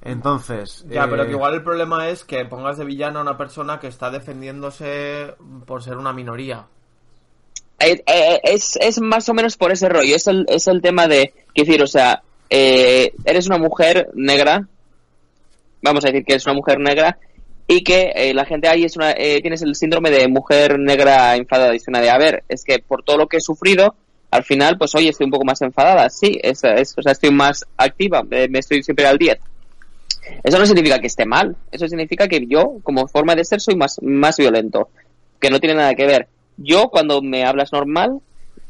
[0.02, 3.38] Entonces, Ya, eh, pero que igual el problema es que pongas de villano a una
[3.38, 6.66] persona que está defendiéndose por ser una minoría.
[7.80, 10.16] Eh, eh, es, es más o menos por ese rollo.
[10.16, 14.68] Es el, es el tema de, quiero decir, o sea, eh, eres una mujer negra,
[15.82, 17.18] vamos a decir que es una mujer negra,
[17.68, 21.36] y que eh, la gente ahí es una, eh, tienes el síndrome de mujer negra
[21.36, 21.72] enfadada.
[21.72, 23.96] Dice una de, a ver, es que por todo lo que he sufrido,
[24.32, 26.10] al final, pues hoy estoy un poco más enfadada.
[26.10, 29.38] Sí, es, es- o sea, estoy más activa, eh, me estoy siempre al 10.
[30.44, 33.76] Eso no significa que esté mal, eso significa que yo, como forma de ser, soy
[33.76, 34.90] más, más violento,
[35.40, 36.28] que no tiene nada que ver.
[36.58, 38.20] Yo, cuando me hablas normal,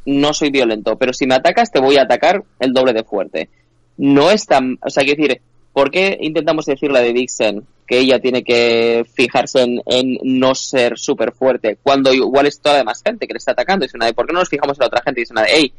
[0.05, 3.49] no soy violento, pero si me atacas, te voy a atacar el doble de fuerte.
[3.97, 4.77] No es tan.
[4.81, 5.41] O sea, quiero decir,
[5.73, 11.31] ¿por qué intentamos decirle de Dixon que ella tiene que fijarse en, no ser súper
[11.31, 13.85] fuerte cuando igual es toda la demás gente que le está atacando?
[13.85, 15.21] Y dice una de, ¿por qué no nos fijamos en la otra gente?
[15.21, 15.73] Y dice una de, hey,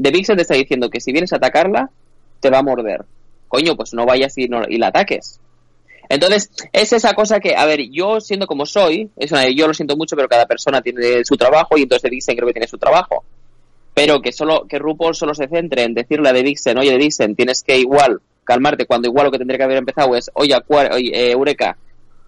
[0.00, 1.90] The Vixen te está diciendo que si vienes a atacarla,
[2.40, 3.04] te va a morder.
[3.48, 5.40] Coño, pues no vayas y, no- y la ataques.
[6.08, 9.74] Entonces, es esa cosa que, a ver, yo siendo como soy, es una, yo lo
[9.74, 12.78] siento mucho, pero cada persona tiene su trabajo y entonces Vixen creo que tiene su
[12.78, 13.24] trabajo.
[13.94, 16.98] Pero que solo que RuPaul solo se centre en decirle a The Vixen, oye, The
[16.98, 20.54] Vixen, tienes que igual calmarte, cuando igual lo que tendría que haber empezado es, oye,
[20.68, 21.76] oye eh, Eureka,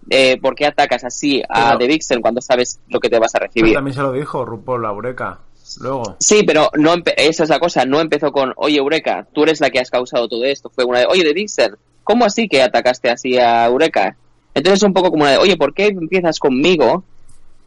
[0.09, 3.35] eh, ¿por qué atacas así a Pero- The Vixen cuando sabes lo que te vas
[3.35, 3.73] a pero recibir?
[3.75, 5.39] también se lo dijo RuPaul a Eureka.
[5.81, 6.15] Luego.
[6.19, 9.61] Sí, pero no empe- esa es la cosa, no empezó con, oye, Eureka, tú eres
[9.61, 10.71] la que has causado todo esto.
[10.73, 11.75] Fue una de, oye, The Vixen,
[12.09, 14.17] ¿cómo así que atacaste así a Eureka?
[14.55, 17.03] Entonces es un poco como una de, oye, ¿por qué empiezas conmigo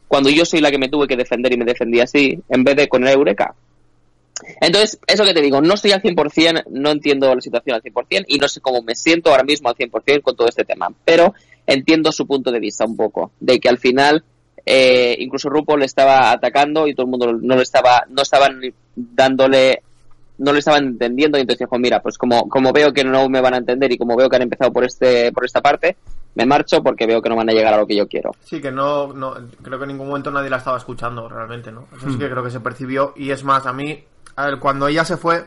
[0.08, 2.74] cuando yo soy la que me tuve que defender y me defendí así, en vez
[2.74, 3.54] de con Eureka?
[4.60, 8.24] Entonces, eso que te digo, no estoy al 100%, no entiendo la situación al 100%
[8.26, 11.34] y no sé cómo me siento ahora mismo al 100% con todo este tema, pero
[11.64, 14.24] entiendo su punto de vista un poco, de que al final
[14.66, 18.60] eh, incluso RuPaul le estaba atacando y todo el mundo no le estaba, no estaban
[18.96, 19.82] dándole,
[20.38, 23.40] no le estaban entendiendo y entonces dijo, mira, pues como, como veo que no me
[23.40, 25.96] van a entender y como veo que han empezado por este, por esta parte,
[26.34, 28.32] me marcho porque veo que no van a llegar a lo que yo quiero.
[28.44, 31.86] Sí, que no, no creo que en ningún momento nadie la estaba escuchando realmente, ¿no?
[31.96, 34.02] Eso sí que creo que se percibió y es más, a mí,
[34.36, 35.44] a ver, cuando ella se fue,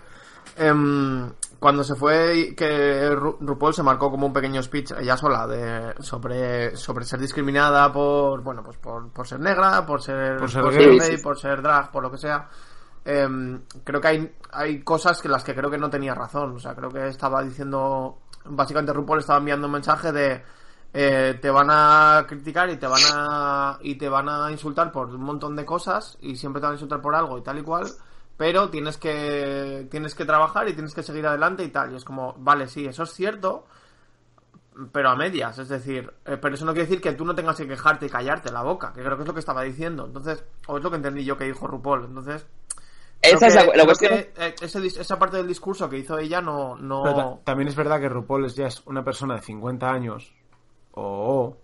[0.57, 5.47] em, cuando se fue que Ru- RuPaul se marcó como un pequeño speech ella sola
[5.47, 10.51] de sobre sobre ser discriminada por bueno pues por, por ser negra por ser Por
[10.51, 10.99] ser por gay.
[10.99, 12.47] gay, por ser drag por lo que sea
[13.05, 16.55] Em, creo que hay hay cosas que las que creo que no tenía razón.
[16.55, 20.43] O sea creo que estaba diciendo básicamente RuPaul estaba enviando un mensaje de
[20.93, 25.13] eh, te van a criticar y te van a y te van a insultar por
[25.13, 27.61] un montón de cosas y siempre te van a insultar por algo y tal y
[27.61, 27.85] cual
[28.37, 31.93] pero tienes que tienes que trabajar y tienes que seguir adelante y tal.
[31.93, 33.67] Y es como vale sí eso es cierto
[34.91, 35.59] pero a medias.
[35.59, 38.09] Es decir eh, pero eso no quiere decir que tú no tengas que quejarte y
[38.09, 40.05] callarte la boca que creo que es lo que estaba diciendo.
[40.05, 42.47] Entonces o es lo que entendí yo que dijo RuPaul entonces
[43.33, 44.11] Esa es la, que- la creo cuestión.
[44.13, 47.75] que, eh, ese esa parte del discurso que hizo ella no no ta- también es
[47.75, 50.33] verdad que RuPaul es ya es una persona de 50 años.
[50.93, 51.57] O.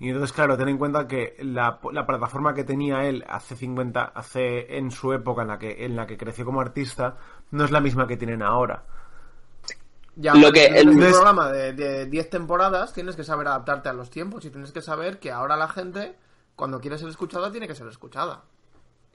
[0.00, 4.02] y entonces, claro, ten en cuenta que la, la plataforma que tenía él hace 50,
[4.14, 7.16] hace en su época en la que en la que creció como artista,
[7.50, 8.84] no es la misma que tienen ahora.
[10.16, 13.92] Ya, Lo que el- Entonces- programa de de 10 temporadas, tienes que saber adaptarte a
[13.92, 16.16] los tiempos y tienes que saber que ahora la gente,
[16.56, 18.42] cuando quiere ser escuchada, tiene que ser escuchada.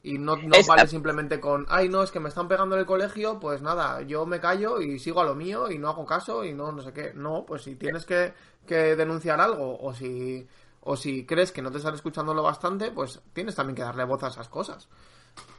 [0.06, 2.82] Y no, no Es- vale simplemente con, ay, no, es que me están pegando en
[2.82, 6.06] el colegio, pues nada, yo me callo y sigo a lo mío y no hago
[6.06, 7.14] caso y no, no sé qué.
[7.16, 8.34] No, pues si tienes que,
[8.68, 10.46] que denunciar algo o si,
[10.82, 14.04] o si crees que no te están escuchando lo bastante, pues tienes también que darle
[14.04, 14.90] voz a esas cosas.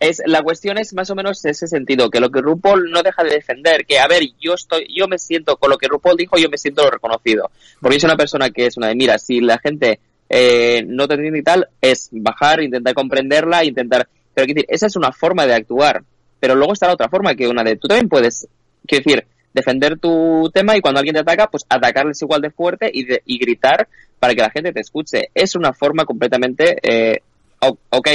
[0.01, 3.23] es la cuestión es más o menos ese sentido que lo que RuPaul no deja
[3.25, 6.37] de defender que a ver yo estoy yo me siento con lo que RuPaul dijo
[6.37, 9.59] yo me siento reconocido porque es una persona que es una de mira si la
[9.59, 14.87] gente eh, no te entiende y tal es bajar intentar comprenderla intentar pero decir esa
[14.87, 16.03] es una forma de actuar
[16.41, 18.47] pero luego está la otra forma que una de tú también puedes
[18.87, 22.91] quiero decir defender tu tema y cuando alguien te ataca pues atacarles igual de fuerte
[22.93, 27.21] y, de- y gritar para que la gente te escuche es una forma completamente eh,
[27.61, 28.09] ok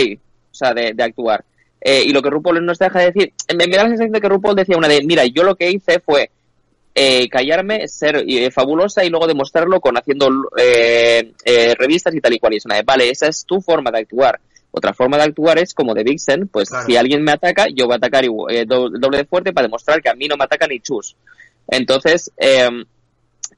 [0.52, 1.46] o sea, de, de actuar.
[1.80, 4.20] Eh, y lo que RuPaul nos deja de decir, me, me da la sensación de
[4.20, 6.30] que RuPaul decía una de, mira, yo lo que hice fue
[6.96, 10.28] eh, callarme, ser eh, fabulosa y luego demostrarlo con haciendo
[10.58, 12.54] eh, eh, revistas y tal y cual.
[12.54, 14.40] Y es una de, vale, esa es tu forma de actuar.
[14.72, 16.86] Otra forma de actuar es como de Vixen, pues Claro.
[16.86, 20.02] si alguien me ataca, yo voy a atacar eh, do- doble de fuerte para demostrar
[20.02, 21.16] que a mí no me ataca ni chus.
[21.68, 22.70] Entonces, eh,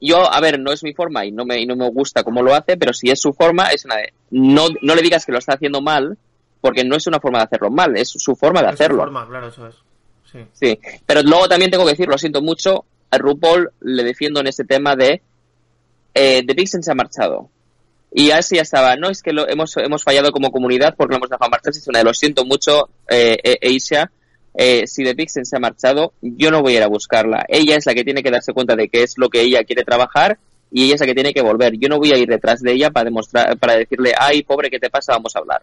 [0.00, 2.42] yo, a ver, no es mi forma y no me, y no me gusta cómo
[2.42, 5.32] lo hace, pero si es su forma, es una de, no, no le digas que
[5.32, 6.16] lo está haciendo mal,
[6.60, 9.02] porque no es una forma de hacerlo mal, es su forma de Es su hacerlo.
[9.02, 9.74] forma, claro, eso es.
[10.32, 10.38] Sí.
[10.52, 14.46] Sí, pero luego también tengo que decir, lo siento mucho, a RuPaul le defiendo en
[14.46, 15.20] este tema de
[16.14, 17.50] eh, The Vixen se ha marchado.
[18.14, 21.16] Y así ya estaba, no es que lo, hemos, hemos fallado como comunidad porque lo
[21.16, 24.10] hemos dejado marchar, una de lo siento mucho, eh, eh, Aisha,
[24.54, 27.46] eh, si The Vixen se ha marchado, yo no voy a ir a buscarla.
[27.48, 29.82] Ella es la que tiene que darse cuenta de qué es lo que ella quiere
[29.82, 30.38] trabajar
[30.70, 31.78] y ella es la que tiene que volver.
[31.78, 34.78] Yo no voy a ir detrás de ella para demostrar, para decirle, ay, pobre, ¿qué
[34.78, 35.12] te pasa?
[35.12, 35.62] Vamos a hablar.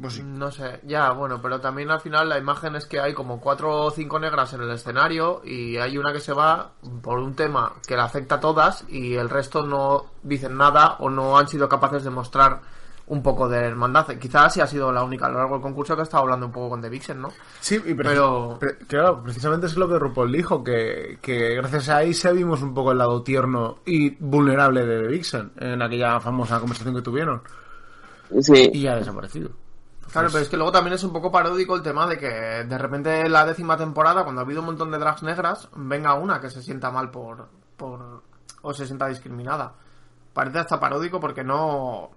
[0.00, 0.22] Pues sí.
[0.24, 3.86] No sé, ya, bueno, pero también al final la imagen es que hay como cuatro
[3.86, 6.70] o cinco negras en el escenario y hay una que se va
[7.02, 11.10] por un tema que le afecta a todas y el resto no dicen nada o
[11.10, 12.60] no han sido capaces de mostrar
[13.08, 14.06] un poco de hermandad.
[14.20, 16.44] Quizás sí ha sido la única a lo largo del concurso que ha estado hablando
[16.46, 17.30] un poco con The Vixen, ¿no?
[17.58, 21.88] Sí, y pre- Pero- pre- claro, precisamente es lo que RuPaul dijo, que, que gracias
[21.88, 25.80] a ahí se vimos un poco el lado tierno y vulnerable de The Vixen en
[25.82, 27.42] aquella famosa conversación que tuvieron.
[28.42, 28.70] Sí.
[28.74, 29.50] Y ha desaparecido.
[30.12, 32.78] Claro, pero es que luego también es un poco paródico el tema de que de
[32.78, 36.40] repente en la décima temporada, cuando ha habido un montón de drags negras, venga una
[36.40, 38.22] que se sienta mal por, por
[38.62, 39.72] o se sienta discriminada.
[40.32, 42.10] Parece hasta paródico porque no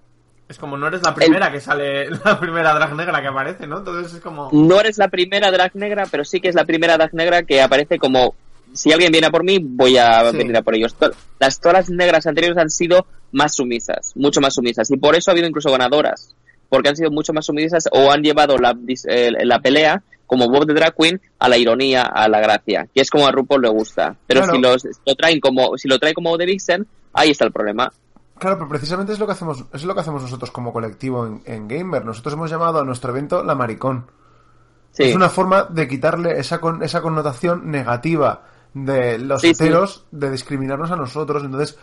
[0.48, 3.80] es como no eres la primera que sale la primera drag negra que aparece, ¿no?
[3.80, 6.98] Entonces es como No eres la primera drag negra, pero sí que es la primera
[6.98, 8.36] drag negra que aparece como
[8.74, 10.38] si alguien viene a por mí, voy a Sí.
[10.38, 10.96] venir a por ellos.
[11.40, 15.30] Las todas las negras anteriores han sido más sumisas, mucho más sumisas, y por eso
[15.30, 16.36] ha habido incluso ganadoras,
[16.72, 18.74] porque han sido mucho más sumisas o han llevado la,
[19.10, 23.02] eh, la pelea como Bob de Drag Queen a la ironía, a la gracia, que
[23.02, 24.16] es como a RuPaul le gusta.
[24.26, 24.56] Pero Claro.
[24.56, 27.92] si, los, lo traen como si lo trae como The Vixen, ahí está el problema.
[28.40, 31.42] Claro, pero precisamente es lo que hacemos, es lo que hacemos nosotros como colectivo en,
[31.46, 32.06] en Gamer.
[32.06, 34.08] Nosotros hemos llamado a nuestro evento La Maricón.
[34.92, 35.04] Sí.
[35.04, 39.52] Es una forma de quitarle esa, con, esa connotación negativa de los Sí,
[40.12, 41.44] de discriminarnos a nosotros.
[41.44, 41.78] Entonces,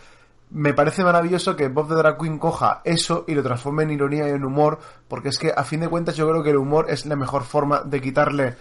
[0.51, 4.27] me parece maravilloso que Bob the Drag Queen coja eso y lo transforme en ironía
[4.27, 6.87] y en humor, porque es que a fin de cuentas yo creo que el humor
[6.89, 8.55] es la mejor forma de quitarle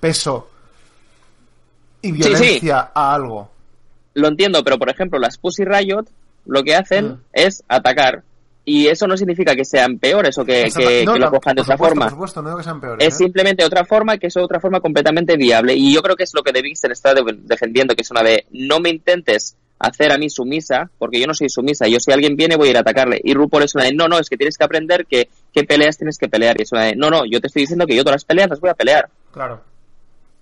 [0.00, 0.48] peso
[2.02, 2.12] y sí.
[2.12, 3.50] violencia a algo.
[4.14, 6.04] lo entiendo, pero por ejemplo, las Pussy Riot
[6.46, 7.18] lo que hacen Mm.
[7.32, 8.22] es atacar.
[8.64, 11.62] Y eso no significa que sean peores o que, que- No, que lo cojan de
[11.62, 12.02] otra forma.
[12.06, 13.06] Por supuesto, no digo que sean peores.
[13.06, 13.16] Es ¿eh?
[13.18, 15.74] simplemente otra forma que es otra forma completamente viable.
[15.74, 18.22] Y yo creo que es lo que The Vixen está de- defendiendo, que es una
[18.22, 21.88] de no me intentes hacer a mí sumisa, porque yo no soy sumisa.
[21.88, 23.20] Yo si alguien viene voy a ir a atacarle.
[23.24, 25.96] Y RuPaul es una de no, no, es que tienes que aprender que qué peleas
[25.96, 26.54] tienes que pelear.
[26.58, 28.50] Y es una de no, no, yo te estoy diciendo que yo todas las peleas
[28.50, 29.08] las voy a pelear.
[29.32, 29.62] claro.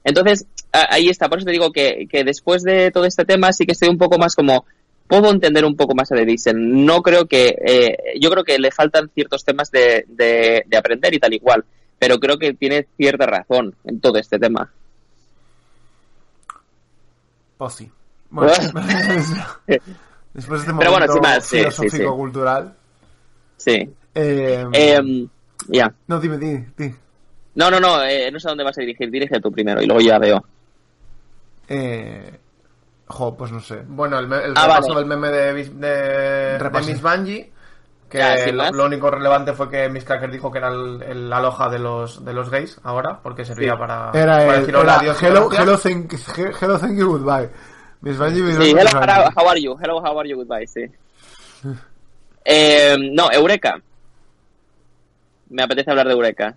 [0.04, 1.28] Entonces, ahí está.
[1.28, 3.98] Por eso te digo que, que después de todo este tema sí que estoy un
[3.98, 4.64] poco más como...
[5.06, 6.52] Puedo entender un poco más a The.
[6.54, 7.56] No creo que...
[7.64, 11.64] eh, yo creo que le faltan ciertos temas de, de, de aprender y tal igual.
[11.98, 14.72] Pero creo que tiene cierta razón en todo este tema.
[17.58, 17.90] Pussy.
[18.30, 18.52] Bueno,
[20.34, 21.56] después de este Pero bueno, momento sin más, sí,
[24.14, 25.28] eh, Em,
[25.68, 25.92] ya.
[26.06, 26.94] no, dime, di, di.
[27.54, 28.02] No, no, no.
[28.04, 29.10] eh, no sé a dónde vas a dirigir.
[29.10, 30.44] Dirige tú primero y luego ya veo.
[31.68, 32.38] Eh,
[33.06, 33.82] jo, pues no sé.
[33.86, 35.00] Bueno, el, me- el Ah, repaso vale.
[35.00, 36.58] del meme de, de, de.
[36.92, 37.52] Miss Bungie,
[38.08, 38.18] que
[38.52, 42.24] lo, único relevante fue que Miss Cracker dijo que era el, el aloja de los,
[42.24, 43.78] de los gays ahora, porque servía Sí.
[43.78, 44.60] para, Era para el.
[44.60, 47.48] decir hola, Era adiós hello, hello, thank, he- hello, thank you, goodbye.
[48.02, 49.32] Sí, hello, Miss Bungie.
[49.34, 49.76] how are you?
[49.80, 50.36] Hello, how are you?
[50.36, 50.84] Goodbye, sí.
[52.44, 53.80] Em, no, Eureka.
[55.50, 56.56] Me apetece hablar de Eureka.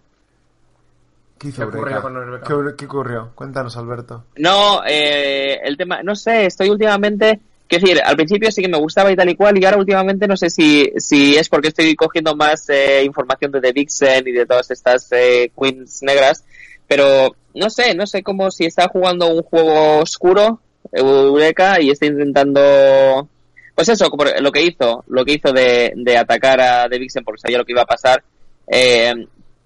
[1.38, 2.02] ¿Qué hizo ¿Qué ocurrió Eureka?
[2.02, 2.48] con Eureka?
[2.48, 3.32] ¿Qué, qué ocurrió?
[3.36, 4.26] Cuéntanos, Alberto.
[4.38, 8.78] No, eh, el tema, no sé, estoy últimamente, quiero decir, al principio sí que me
[8.78, 11.96] gustaba y tal y cual, y ahora últimamente no sé si, si es porque estoy
[11.96, 16.46] cogiendo más eh, información de The Vixen y de todas estas eh, queens negras,
[16.88, 22.06] pero no sé, no sé cómo si está jugando un juego oscuro, Eureka, y está
[22.06, 23.28] intentando,
[23.76, 27.42] pues eso, lo que hizo, lo que hizo de, de atacar a The Vixen porque
[27.42, 28.24] sabía lo que iba a pasar,
[28.68, 29.14] eh,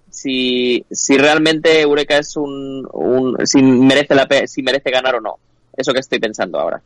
[0.10, 5.38] si, si realmente Eureka es un, un si merece la si merece ganar o no.
[5.76, 6.82] Eso que estoy pensando ahora.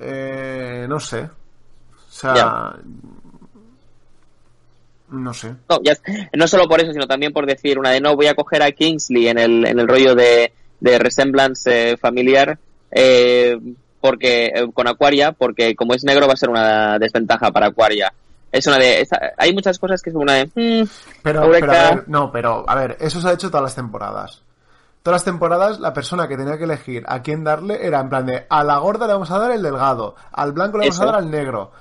[0.00, 1.20] Eh, no sé.
[1.20, 2.34] O sea.
[2.34, 2.76] Ya.
[5.10, 5.54] No sé.
[5.68, 5.96] No, ya-
[6.34, 8.72] no solo por eso, sino también por decir una de no, voy a coger a
[8.72, 12.58] Kingsley en el, en el rollo de, de resemblance eh, familiar
[12.90, 13.58] eh,
[14.00, 18.12] porque eh, con Aquaria, porque como es negro va a ser una desventaja para Aquaria.
[18.50, 19.06] Es una de,
[19.36, 20.88] hay muchas cosas que es una de, mm,
[21.22, 21.66] Pero, Eureka.
[21.66, 24.42] pero a ver, no, pero a ver, eso se ha hecho todas las temporadas.
[25.02, 28.26] Todas las temporadas, la persona que tenía que elegir a quién darle era en plan
[28.26, 31.02] de a la gorda le vamos a dar el delgado, al blanco le vamos Eso.
[31.02, 31.72] a dar al negro.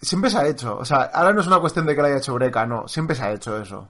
[0.00, 0.78] Siempre se ha hecho.
[0.78, 2.88] O sea, ahora no es una cuestión de que lo haya hecho Eureka, no.
[2.88, 3.88] Siempre se ha hecho eso.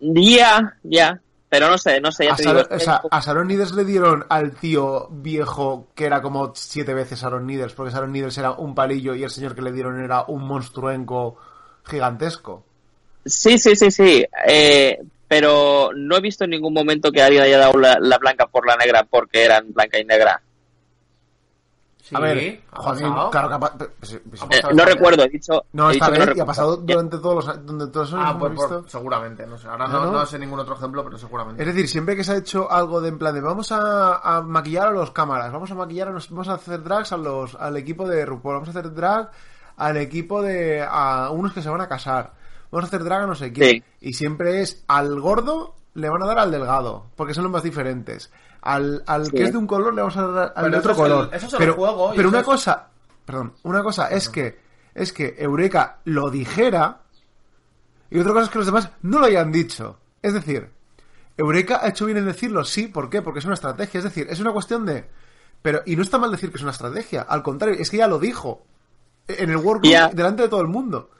[0.00, 1.20] Ya, ya.
[1.58, 2.68] Pero no sé, no sé, ya A, te Sar- digo.
[2.76, 7.20] o sea, a Sharon Needles le dieron al tío viejo que era como siete veces
[7.20, 10.24] Sharon Needles, porque Sharon Needles era un palillo y el señor que le dieron era
[10.28, 11.36] un monstruenco
[11.84, 12.64] gigantesco.
[13.24, 14.24] Sí, sí, sí, sí.
[14.46, 18.46] Eh, pero no he visto en ningún momento que alguien haya dado la, la blanca
[18.46, 20.40] por la negra porque eran blanca y negra.
[22.06, 25.28] Sí, a ver, Joaquín, claro que ha pues, pues, Ha Eh, pasado no recuerdo, he
[25.28, 25.64] dicho.
[25.72, 27.92] No, he esta dicho que vez no y ha pasado durante todos los años, durante
[27.92, 28.80] todos los años Ah, hemos pues visto.
[28.82, 29.66] por- seguramente, no sé.
[29.66, 30.12] Ahora No, no, no.
[30.12, 31.60] no sé ningún otro ejemplo, pero seguramente.
[31.60, 34.40] Es decir, siempre que se ha hecho algo de en plan de vamos a, a
[34.40, 37.56] maquillar a los cámaras, vamos a maquillar a los, vamos a hacer drags a los,
[37.56, 39.32] al equipo de RuPaul, vamos a hacer drag
[39.76, 42.34] al equipo de a unos que se van a casar,
[42.70, 43.68] vamos a hacer drag a no sé quién.
[43.70, 43.84] Sí.
[44.00, 47.64] Y siempre es al gordo le van a dar al delgado, porque son los más
[47.64, 48.30] diferentes.
[48.66, 49.30] Al, al Sí.
[49.32, 51.12] que es de un color le vamos a dar al de otro eso es el-
[51.14, 51.34] color.
[51.34, 52.88] eso es el pero juego pero una es- cosa,
[53.24, 54.58] perdón, una cosa es que
[54.94, 57.02] es que Eureka lo dijera
[58.10, 59.98] y otra cosa es que los demás no lo hayan dicho.
[60.22, 60.70] Es decir,
[61.36, 63.20] Eureka ha hecho bien en decirlo, sí, ¿por qué?
[63.22, 65.08] Porque es una estrategia, es decir, es una cuestión de...
[65.62, 68.08] Pero, y no está mal decir que es una estrategia, al contrario, es que ya
[68.08, 68.64] lo dijo
[69.28, 70.08] en el workroom Ya.
[70.08, 71.10] delante de todo el mundo.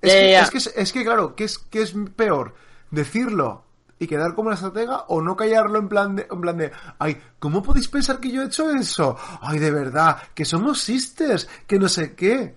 [0.00, 2.54] Es, que, es que, es que, claro, ¿qué es, qué es peor?
[2.90, 3.64] ¿Decirlo
[3.98, 7.20] y quedar como una estratega o no callarlo en plan de, en plan de, ay,
[7.38, 9.16] ¿cómo podéis pensar que yo he hecho eso?
[9.40, 12.54] Ay, de verdad, que somos sisters, que no sé qué.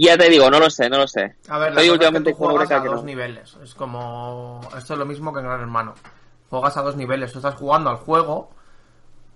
[0.00, 1.36] Ya te digo, no lo sé, no lo sé.
[1.48, 3.06] A ver, la Estoy cosa es que últimamente tú juegas a que dos no.
[3.06, 3.56] niveles.
[3.62, 4.60] Es como...
[4.76, 5.94] Esto es lo mismo que en Gran Hermano.
[6.50, 7.30] Juegas a dos niveles.
[7.32, 8.50] Tú estás jugando al juego,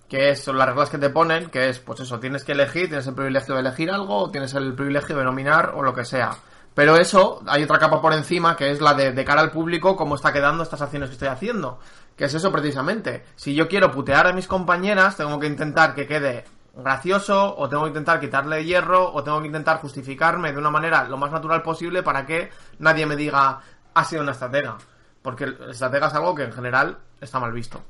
[0.08, 2.88] que es- son las reglas que te ponen, que es, pues eso, tienes que elegir,
[2.88, 6.04] tienes el privilegio de elegir algo, o tienes el privilegio de nominar, o lo que
[6.04, 6.34] sea.
[6.74, 10.14] Pero eso, hay otra capa por encima, que es la de, cara al público, cómo
[10.14, 11.78] está quedando estas acciones que estoy haciendo.
[12.16, 13.24] Que es eso precisamente.
[13.36, 16.44] Si yo quiero putear a mis compañeras, tengo que intentar que quede
[16.74, 21.04] gracioso, o tengo que intentar quitarle hierro, o tengo que intentar justificarme de una manera
[21.04, 23.60] lo más natural posible para que nadie me diga
[23.94, 24.78] ha sido una estratega.
[25.20, 27.82] Porque el estratega es algo que en general está mal visto.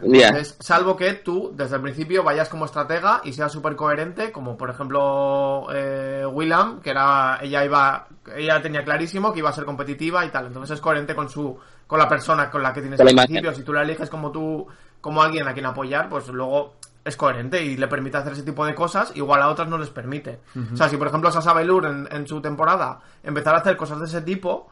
[0.00, 4.56] Entonces, salvo que tú desde el principio vayas como estratega y seas súper coherente, como
[4.56, 9.64] por ejemplo eh, Willam, que era ella iba ella tenía clarísimo que iba a ser
[9.64, 13.00] competitiva y tal, entonces es coherente con su con la persona con la que tienes
[13.00, 14.66] al principio, si tú la eliges como tú
[15.00, 16.74] como alguien a quien apoyar, pues luego
[17.04, 19.88] es coherente y le permite hacer ese tipo de cosas, igual a otras no les
[19.88, 20.40] permite.
[20.72, 23.98] O sea, si por ejemplo Sasa Velour en, en su temporada empezara a hacer cosas
[24.00, 24.68] de ese tipo,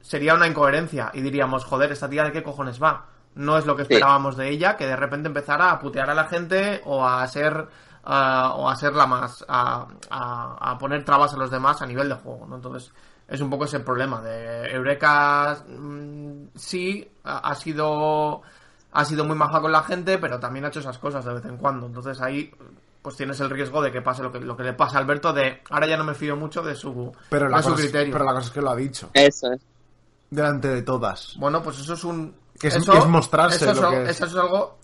[0.00, 3.06] sería una incoherencia y diríamos, joder, esta tía de qué cojones va.
[3.36, 3.92] No es lo que Sí.
[3.94, 7.68] esperábamos de ella, que de repente empezara a putear a la gente o a ser
[8.04, 11.86] ah, o a ser la más a, a- a poner trabas a los demás a
[11.86, 12.56] nivel de juego, ¿no?
[12.56, 12.92] Entonces
[13.28, 18.42] es un poco ese problema de Eureka mm, sí ha, sido
[18.92, 21.44] ha sido muy maja con la gente, pero también ha hecho esas cosas de vez
[21.44, 21.86] en cuando.
[21.86, 22.50] Entonces ahí
[23.02, 25.32] pues tienes el riesgo de que pase lo que lo que le pasa a Alberto
[25.32, 27.88] de ahora ya no me fío mucho de su Pero la, de su cosa es,
[27.90, 28.12] criterio.
[28.12, 29.60] pero la cosa es que lo ha dicho, Eso es.
[30.30, 31.34] delante de todas.
[31.38, 32.34] Bueno, pues eso es un.
[32.58, 34.10] Que es- eso, que es mostrarse eso es, lo al- que es.
[34.10, 34.78] eso es algo.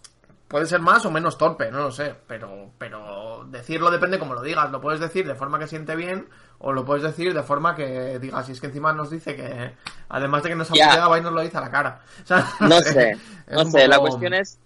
[0.49, 2.15] Puede ser más o menos torpe, no lo sé.
[2.27, 4.71] Pero, pero decirlo depende como lo digas.
[4.71, 8.19] Lo puedes decir de forma que siente bien o lo puedes decir de forma que
[8.19, 8.45] digas.
[8.47, 9.73] Si es que encima nos dice que,
[10.11, 12.01] además de que nos va y nos lo dice a la cara.
[12.23, 13.17] O sea, No sé,
[13.51, 13.89] no sé.
[13.89, 14.59] La cuestión es,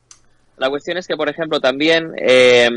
[0.56, 2.68] la cuestión es que, por ejemplo, también, eh,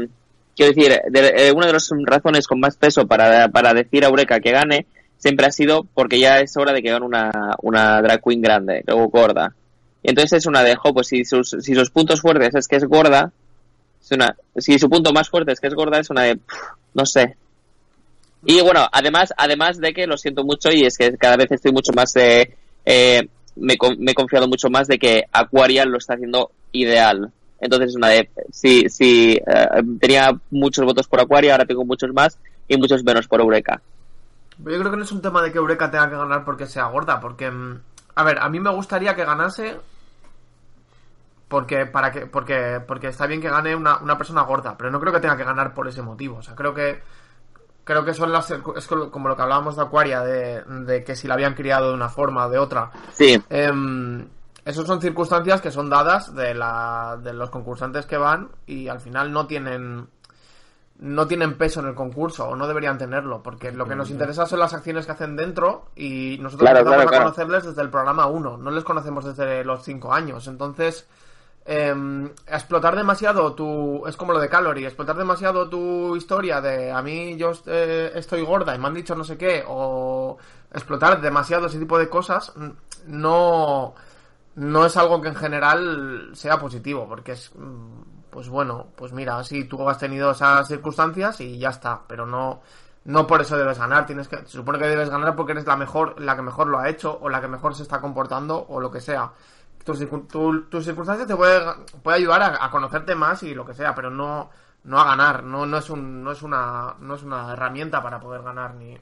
[0.55, 4.09] quiero decir, de- eh, una de las razones con más peso para, para decir a
[4.09, 4.85] Eureka que gane
[5.17, 8.83] siempre ha sido porque ya es hora de que gane una, una drag queen grande,
[8.85, 9.55] luego gorda.
[10.03, 12.85] Entonces es una de, jo, pues si sus, si sus puntos fuertes es que es
[12.85, 13.31] gorda,
[14.01, 16.57] es una, si su punto más fuerte es que es gorda, es una de, pff,
[16.93, 17.35] no sé.
[18.45, 21.73] Y bueno, además, además de que lo siento mucho y es que cada vez estoy
[21.73, 23.27] mucho más, eh, eh,
[23.57, 27.31] me, me he confiado mucho más de que Aquaria lo está haciendo ideal.
[27.59, 29.67] Entonces es una de, si, si eh,
[29.99, 33.81] tenía muchos votos por Aquaria, ahora tengo muchos más y muchos menos por Eureka.
[34.59, 36.85] Yo creo que no es un tema de que Eureka tenga que ganar porque sea
[36.85, 37.79] gorda, porque mm,
[38.19, 39.79] a ver, a mí me gustaría que ganase
[41.47, 44.99] porque para que porque porque está bien que gane una, una persona gorda, pero no
[44.99, 47.01] creo que tenga que ganar por ese motivo, o sea, creo que
[47.85, 51.29] creo que son las es como lo que hablábamos de Aquaria de, de que si
[51.29, 52.91] la habían criado de una forma o de otra.
[53.13, 54.27] Sí, Em,
[54.65, 58.99] esas son circunstancias que son dadas de, la, de los concursantes que van y al
[58.99, 60.09] final no tienen
[60.99, 64.45] no tienen peso en el concurso o no deberían tenerlo porque lo que nos interesa
[64.45, 67.23] son las acciones que hacen dentro y nosotros Claro, empezamos claro, a claro.
[67.25, 71.07] conocerles desde el programa 1 no les conocemos desde los 5 años entonces
[71.65, 77.01] em, explotar demasiado tu es como lo de Calorie explotar demasiado tu historia de a
[77.01, 80.37] mí yo eh, estoy gorda y me han dicho no sé qué o
[80.73, 82.51] explotar demasiado ese tipo de cosas
[83.07, 83.95] no
[84.55, 89.43] no es algo que en general sea positivo porque es mm, pues bueno pues mira
[89.43, 92.61] sí tú has tenido esas circunstancias y ya está pero no
[93.05, 95.75] no por eso debes ganar tienes que se supone que debes ganar porque eres la
[95.75, 98.79] mejor la que mejor lo ha hecho o la que mejor se está comportando o
[98.79, 99.31] lo que sea
[99.83, 101.61] tus, tu- tus circunstancias te puede,
[102.03, 104.49] puede ayudar a, a conocerte más y lo que sea, pero no,
[104.83, 105.41] no a ganar.
[105.43, 108.95] No, no es un, no es una, no es una herramienta para poder ganar ni,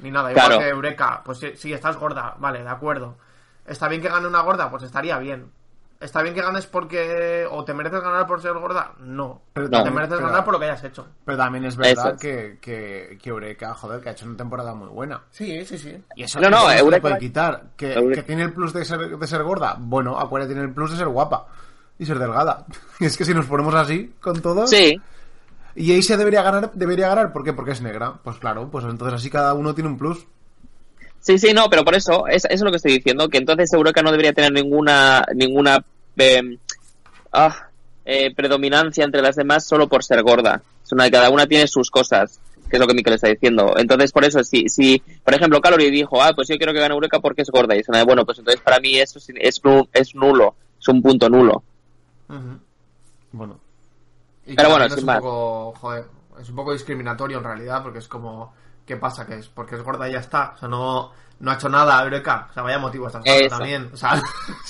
[0.00, 0.32] ni nada.
[0.32, 0.58] Igual Claro.
[0.60, 3.16] que Eureka, pues si, si estás gorda, vale, de acuerdo.
[3.66, 5.52] Está bien que gane una gorda, pues estaría bien.
[6.04, 7.46] ¿Está bien que ganes porque...
[7.50, 8.92] o te mereces ganar por ser gorda?
[9.00, 9.40] No.
[9.54, 11.06] Pero te mereces pero- ganar por lo que hayas hecho.
[11.24, 12.20] Pero también es verdad Eso es.
[12.20, 15.22] que, que, que Eureka, joder, que ha hecho una temporada muy buena.
[15.30, 15.96] Sí, sí, sí.
[16.16, 17.62] Y eso No, no, Eureka- puede quitar.
[17.76, 19.76] Que, Eureka- que tiene el plus de ser, de ser gorda.
[19.78, 21.46] Bueno, Aquaria tiene el plus de ser guapa.
[21.98, 22.66] Y ser delgada.
[23.00, 24.66] Y es que si nos ponemos así con todo.
[24.66, 25.00] Sí,
[25.76, 27.52] Y ahí se debería ganar, debería ganar, ¿por qué?
[27.52, 28.14] Porque es negra.
[28.22, 30.26] Pues claro, pues entonces así cada uno tiene un plus.
[31.20, 33.72] sí, sí, no, pero por eso, es, eso es lo que estoy diciendo, que entonces
[33.72, 35.82] Eureka no debería tener ninguna, ninguna
[36.16, 36.58] eh,
[37.32, 37.68] ah,
[38.04, 40.62] eh, predominancia entre las demás solo por ser gorda.
[40.84, 43.74] Es una, cada una tiene sus cosas, que es lo que Mikel está diciendo.
[43.76, 46.94] Entonces, por eso, si, si por ejemplo, Calorie dijo, ah, pues yo quiero que gane
[46.94, 49.26] Eureka porque es gorda, y es una de, bueno, pues entonces para mí eso es,
[49.34, 51.62] es, nu- es nulo, es un punto nulo.
[53.32, 53.58] Bueno.
[54.46, 55.18] Y Pero bueno, sin es un más.
[55.20, 56.04] poco, joder,
[56.40, 58.52] es un poco discriminatorio en realidad, porque es como,
[58.86, 59.26] ¿qué pasa?
[59.26, 60.52] Que es porque es gorda y ya está.
[60.54, 61.10] O sea, no,
[61.40, 62.48] no ha hecho nada Eureka.
[62.50, 63.56] O sea, vaya motivo estás dando Eso.
[63.56, 63.90] también.
[63.92, 64.20] O sea,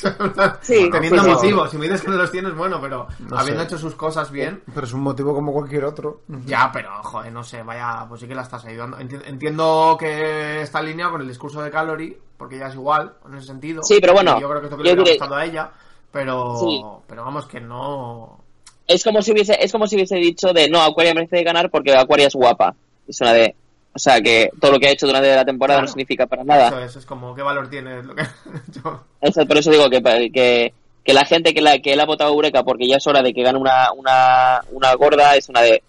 [0.62, 1.70] Sí, teniendo sí, sí, motivos.
[1.70, 3.66] Si me dices que no los tienes, bueno, pero No habiendo sé.
[3.66, 4.62] hecho sus cosas bien.
[4.74, 6.22] Pero es un motivo como cualquier otro.
[6.46, 8.98] Ya, pero, joder, no sé, vaya, pues sí que la estás ayudando.
[8.98, 13.34] Enti- Entiendo que está alineado con el discurso de Calorie, porque ella es igual, en
[13.34, 13.82] ese sentido.
[13.82, 15.70] Sí, pero bueno, Y Yo creo que esto que le hubiera gustado a ella,
[16.10, 16.82] pero, Sí.
[17.06, 18.40] pero vamos, que no...
[18.86, 21.96] Es como si hubiese, es como si hubiese dicho de no, Aquaria merece ganar porque
[21.96, 22.74] Aquaria es guapa.
[23.08, 23.54] Es una de,
[23.94, 25.86] o sea que todo lo que ha hecho durante la temporada Claro.
[25.86, 26.68] no significa para nada.
[26.68, 28.28] Eso es, es como, ¿qué valor tiene lo que ha
[28.68, 29.04] hecho?
[29.20, 30.74] Eso- por eso digo que, que,
[31.04, 33.22] que la gente que la que él ha votado a Eureka porque ya es hora
[33.22, 35.82] de que gane una, una, una gorda es una de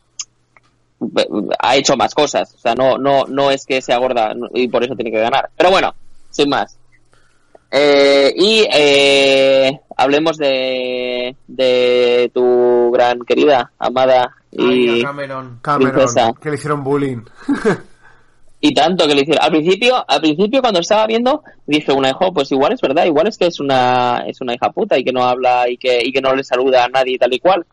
[1.59, 2.53] ha hecho más cosas.
[2.53, 5.49] O sea, no, no, no es que sea gorda y por eso tiene que ganar.
[5.55, 5.93] Pero bueno,
[6.29, 6.77] sin más.
[7.71, 15.59] Eh, y eh, hablemos de, de tu gran querida, amada y, Cameron.
[15.61, 16.33] Cameron, Princesa.
[16.41, 17.21] que le hicieron bullying.
[18.59, 19.43] y tanto que le hicieron.
[19.43, 23.27] Al principio, al principio cuando estaba viendo, dije una hijo, pues igual es verdad, igual
[23.27, 26.11] es que es una, es una hija puta y que no habla y que, y
[26.11, 27.65] que no le saluda a nadie y tal y cual.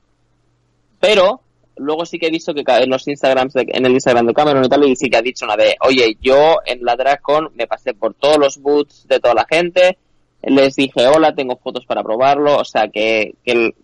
[1.00, 1.40] Pero
[1.76, 4.68] luego sí que he visto que en los Instagrams, en el Instagram de Cameron y
[4.68, 7.94] tal, y sí que ha dicho una de, oye, yo en la DragCon me pasé
[7.94, 9.98] por todos los boots de toda la gente,
[10.42, 13.74] les dije hola, tengo fotos para probarlo, o sea que, que,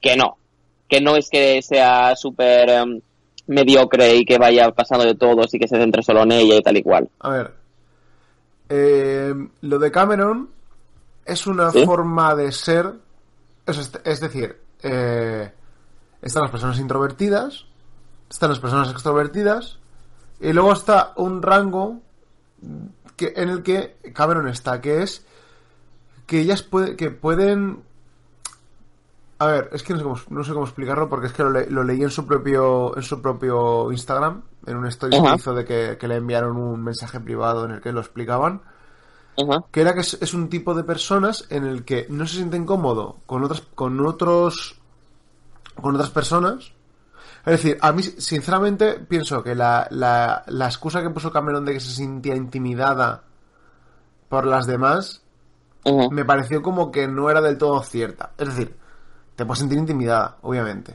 [0.00, 0.38] que no,
[0.88, 3.00] que no es que sea súper em,
[3.46, 6.62] mediocre y que vaya pasando de todos y que se centre solo en ella y
[6.62, 7.08] tal y cual.
[7.20, 7.52] A ver.
[8.68, 10.50] eh, lo de Cameron
[11.24, 11.84] es una ¿Sí?
[11.84, 12.92] forma de ser.
[13.66, 15.50] Es, es decir, eh,
[16.22, 17.66] están las personas introvertidas,
[18.30, 19.78] están las personas extrovertidas,
[20.40, 22.00] y luego está un rango
[23.16, 25.24] que, en el que Cameron está, que es
[26.26, 27.82] que ellas puede, que pueden.
[29.38, 31.50] A ver, es que no sé cómo, no sé cómo explicarlo porque es que lo,
[31.50, 35.52] le- lo leí en su propio en su propio Instagram, en un story que hizo
[35.54, 38.62] de que, que le enviaron un mensaje privado en el que lo explicaban,
[39.70, 42.64] que era que es, es un tipo de personas en el que no se sienten
[42.64, 44.80] cómodo con otras con otros
[45.80, 46.72] con otras personas.
[47.46, 51.74] Es decir, a mí sinceramente pienso que la, la, la excusa que puso Cameron de
[51.74, 53.24] que se sentía intimidada
[54.28, 55.22] por las demás
[56.10, 58.32] me pareció como que no era del todo cierta.
[58.38, 58.76] Es decir,
[59.36, 60.94] te puedes sentir intimidada, obviamente.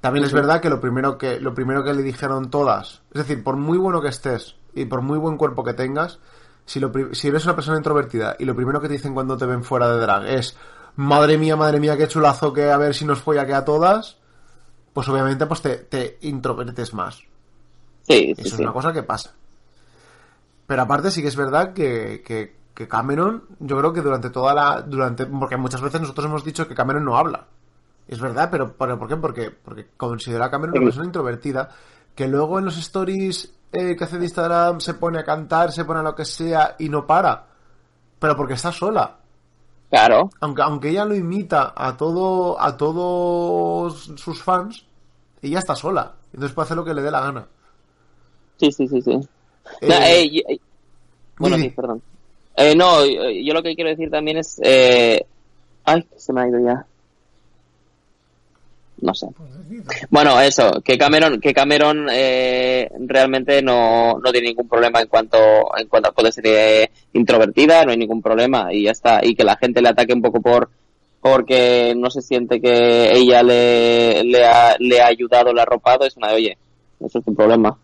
[0.00, 3.42] También es verdad que lo primero que lo primero que le dijeron todas, es decir,
[3.42, 6.18] por muy bueno que estés y por muy buen cuerpo que tengas,
[6.66, 9.46] si lo si eres una persona introvertida y lo primero que te dicen cuando te
[9.46, 10.58] ven fuera de drag es
[10.96, 14.18] madre mía, madre mía, qué chulazo que a ver si nos folla que a todas,
[14.92, 17.22] pues obviamente pues te, te introvertes más.
[18.06, 19.32] Sí, sí, Eso es una cosa que pasa.
[20.66, 24.52] Pero aparte sí que es verdad que, que, que Cameron, yo creo que durante toda
[24.52, 24.82] la...
[24.82, 27.46] durante Porque muchas veces nosotros hemos dicho que Cameron no habla.
[28.06, 29.16] Es verdad, pero, pero ¿por qué?
[29.16, 31.70] Porque, porque considera a Cameron una persona introvertida
[32.14, 35.84] que luego en los stories eh, que hace de Instagram se pone a cantar, se
[35.84, 37.46] pone a lo que sea y no para.
[38.18, 39.16] Pero porque está sola.
[39.90, 40.30] Claro.
[40.40, 44.84] Aunque, aunque ella lo imita a todo a todos sus fans,
[45.42, 46.14] ella está sola.
[46.32, 47.46] Entonces puede hacer lo que le dé la gana.
[48.56, 49.12] Sí, sí, sí, sí.
[49.80, 50.60] Eh, No, eh, eh,
[51.38, 52.02] bueno, sí, perdón.
[52.56, 54.60] Eh, no, yo lo que quiero decir también es...
[54.62, 55.24] Eh...
[55.84, 56.86] Ay, se me ha ido ya.
[59.00, 59.26] No sé.
[60.08, 65.38] Bueno, eso, que Cameron, que Cameron eh, realmente no, no tiene ningún problema en cuanto,
[65.76, 69.20] en cuanto a poder ser introvertida, no hay ningún problema y ya está.
[69.22, 70.70] Y que la gente le ataque un poco por
[71.20, 76.04] porque no se siente que ella le, le, ha, le ha ayudado, le ha arropado,
[76.04, 76.58] es una de, oye,
[77.00, 77.78] eso es un problema.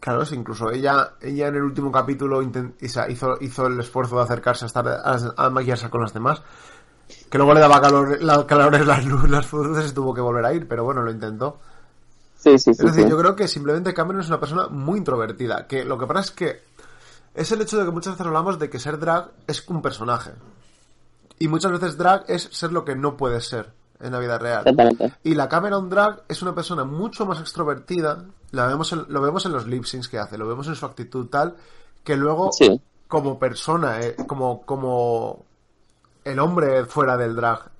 [0.00, 2.40] Claro, sí, incluso ella, ella en el último capítulo
[2.80, 6.42] hizo, hizo el esfuerzo de acercarse a, estar, a, a maquillarse con las demás.
[7.30, 10.52] Que luego le daba calor, la, calores las, las frutas y tuvo que volver a
[10.52, 11.58] ir, pero bueno, lo intentó.
[12.36, 12.82] Sí, sí, sí.
[12.86, 13.10] Es decir, sí.
[13.10, 15.66] yo creo que simplemente Cameron es una persona muy introvertida.
[15.66, 16.62] Que lo que pasa es que
[17.34, 20.32] es el hecho de que muchas veces hablamos de que ser drag es un personaje.
[21.38, 24.64] Y muchas veces drag es ser lo que no puede ser en la vida real.
[25.24, 28.24] Y la Cameron Drag es una persona mucho más extrovertida.
[28.52, 30.86] La vemos en- lo vemos en los lip syncs que hace, lo vemos en su
[30.86, 31.56] actitud tal,
[32.04, 32.80] que luego, Sí.
[33.08, 35.44] como persona, eh, como, como
[36.24, 37.70] el hombre fuera del drag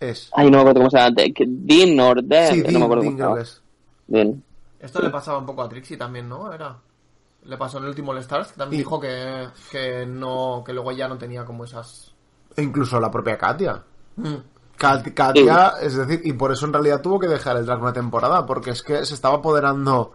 [0.00, 0.30] es.
[0.34, 1.16] Ay, no me acuerdo cómo se llama.
[1.46, 2.52] Dean o Dan.
[2.52, 3.60] Sí, no me Dean, acuerdo Dean cómo se llama.
[4.06, 4.44] Dean.
[4.80, 6.52] Esto le pasaba un poco a Trixie también, ¿no?
[6.52, 6.76] Era.
[7.44, 10.72] Le pasó en el último All Stars, que también Y- dijo que, que no, que
[10.72, 12.12] luego ya no tenía como esas.
[12.56, 13.82] E incluso la propia Katia.
[14.16, 14.34] Mm.
[15.14, 18.44] Katia, es decir, y por eso en realidad tuvo que dejar el drag una temporada,
[18.46, 20.12] porque es que se estaba apoderando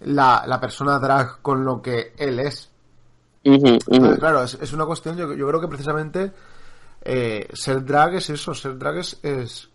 [0.00, 2.70] la, la persona drag con lo que él es.
[3.90, 6.32] Entonces, claro, es, es una cuestión, yo, yo creo que precisamente
[7.02, 9.68] eh, ser drag es eso, ser drag es, es,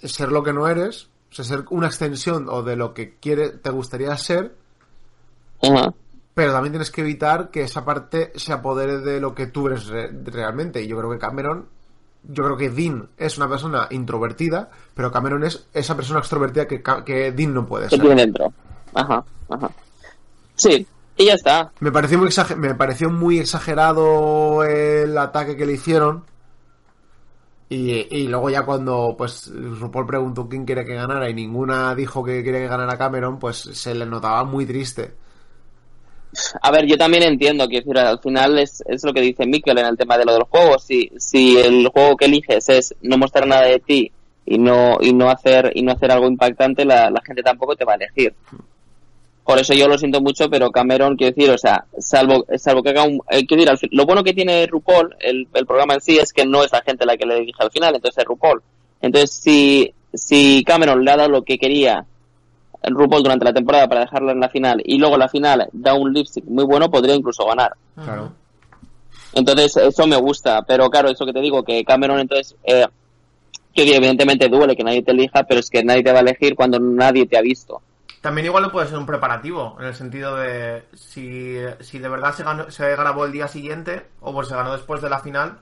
[0.00, 3.16] es ser lo que no eres, o sea, ser una extensión o de lo que
[3.16, 4.54] quiere, te gustaría ser,
[6.34, 9.86] pero también tienes que evitar que esa parte se apodere de lo que tú eres
[9.86, 10.80] re- realmente.
[10.82, 11.66] Y yo creo que Cameron,
[12.24, 16.82] yo creo que Dean es una persona introvertida, pero Cameron es esa persona extrovertida que,
[17.04, 18.00] que Dean no puede Que ser.
[18.00, 18.52] tiene dentro.
[18.94, 19.70] Ajá, ajá.
[20.54, 21.72] Sí, y ya está.
[21.80, 26.24] Me pareció muy exager- me pareció muy exagerado el ataque que le hicieron.
[27.68, 32.22] Y, y luego ya cuando pues RuPaul preguntó quién quiere que ganara y ninguna dijo
[32.22, 35.14] que quería que ganara Cameron, pues se le notaba muy triste.
[36.62, 39.86] A ver, yo también entiendo que al final es, es lo que dice Mikkel en
[39.86, 40.84] el tema de lo de los juegos.
[40.84, 44.10] Si, si el juego que eliges es no mostrar nada de ti
[44.46, 47.84] y no, y no hacer, y no hacer algo impactante, la, la gente tampoco te
[47.84, 48.34] va a elegir.
[49.44, 52.90] Por eso yo lo siento mucho, pero Cameron, quiero decir, o sea, salvo, salvo que
[52.90, 56.16] haga un, eh, quiero decir, lo bueno que tiene RuPaul, el, el programa en sí,
[56.16, 58.62] es que no es la gente la que le elige al final, entonces es RuPaul.
[59.00, 62.06] Entonces, si, si Cameron le ha dado lo que quería
[62.84, 66.12] RuPaul durante la temporada para dejarla en la final y luego la final da un
[66.12, 67.72] lip sync muy bueno, podría incluso ganar.
[68.02, 68.32] Claro.
[69.34, 72.86] Entonces, eso me gusta, pero claro, eso que te digo, que Cameron entonces, eh,
[73.74, 76.54] que evidentemente duele que nadie te elija, pero es que nadie te va a elegir
[76.54, 77.80] cuando nadie te ha visto.
[78.20, 82.44] También igual puede ser un preparativo, en el sentido de si, si de verdad se,
[82.44, 85.58] ganó- se grabó el día siguiente o pues se ganó después de la final,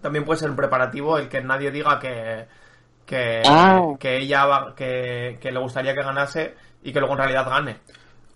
[0.00, 2.46] también puede ser un preparativo el que nadie diga que,
[3.06, 3.82] que, Ah.
[3.98, 7.78] que ella va- que, que le gustaría que ganase y que luego en realidad gane.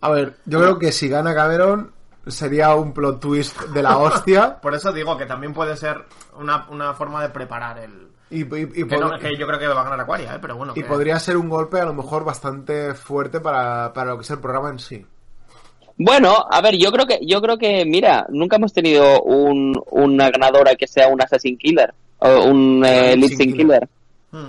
[0.00, 1.92] A ver, yo creo que si gana Cameron
[2.26, 4.58] sería un plot twist de la hostia.
[4.62, 6.04] Por eso digo que también puede ser
[6.38, 8.08] una, una forma de preparar el...
[8.30, 10.38] Y, y- y Que, no- pod- que yo creo que va a ganar Aquaria, ¿eh?
[10.40, 10.72] pero bueno.
[10.76, 14.22] y que- podría ser un golpe a lo mejor bastante fuerte para, para lo que
[14.24, 15.04] es el programa en sí.
[15.96, 20.30] Bueno, a ver, yo creo que, yo creo que, mira, nunca hemos tenido un, una
[20.30, 23.88] ganadora que sea un assassin killer o un eh, killer.
[24.30, 24.46] Hmm.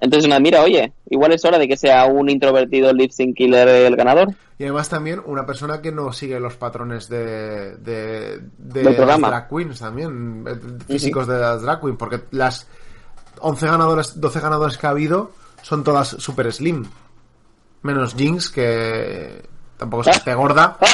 [0.00, 3.68] Entonces, nada, mira, oye, igual es hora de que sea un introvertido lip sync killer
[3.68, 4.34] el ganador.
[4.58, 9.28] Y además también una persona que no sigue los patrones de, de, de Del programa.
[9.30, 12.66] las drag queens también, eh, físicos de las drag queens, porque las
[13.40, 15.32] 11 ganadores, 12 ganadores que ha habido
[15.62, 16.84] son todas super slim.
[17.82, 19.42] Menos Jinx, que
[19.84, 20.76] tampoco es que esté gorda.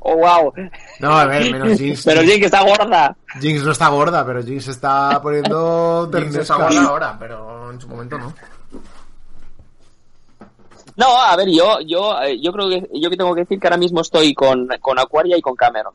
[0.00, 0.52] Oh, wow.
[1.00, 2.04] No, a ver, menos Jinx.
[2.04, 3.16] Pero que está gorda.
[3.40, 7.80] Jinx no está gorda, pero Jinx se está poniendo Jinx está gorda ahora, pero en
[7.80, 8.34] su momento no.
[10.96, 13.66] No, a ver, yo, yo, eh, yo creo que, yo que tengo que decir que
[13.66, 15.94] ahora mismo estoy con, con Aquaria y con Cameron.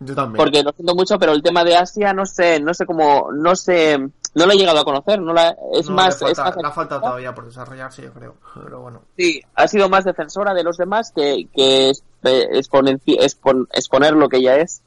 [0.00, 0.36] Yo también.
[0.36, 3.56] Porque lo siento mucho, pero el tema de Asia, no sé, no sé cómo, no
[3.56, 3.98] sé,
[4.36, 6.56] no lo he llegado a conocer, no la, es No, más, le es falta, más
[6.68, 8.34] le falta todavía por desarrollarse, yo creo.
[8.62, 9.02] Pero bueno.
[9.16, 14.28] sí, ha sido más defensora de los demás que, que es- eh, expon- exponer lo
[14.28, 14.82] que ella es.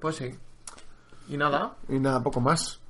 [0.00, 0.34] Pues sí.
[1.28, 2.80] Y nada, Y nada, poco más.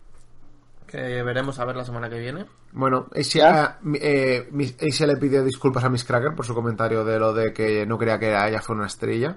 [0.87, 2.47] que veremos a ver la semana que viene.
[2.73, 4.49] Bueno, Asia, mi- eh,
[4.81, 7.99] Asia le pidió disculpas a Miss Cracker por su comentario de lo de que no
[7.99, 9.37] creía que ella fuera una estrella.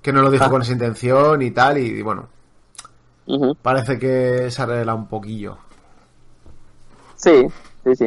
[0.00, 0.50] Que no lo dijo Ah.
[0.50, 2.28] con esa intención y tal, y bueno,
[3.28, 3.54] Ujú.
[3.56, 5.58] parece que se arregla un poquillo.
[7.16, 7.46] Sí,
[7.84, 8.06] sí, sí.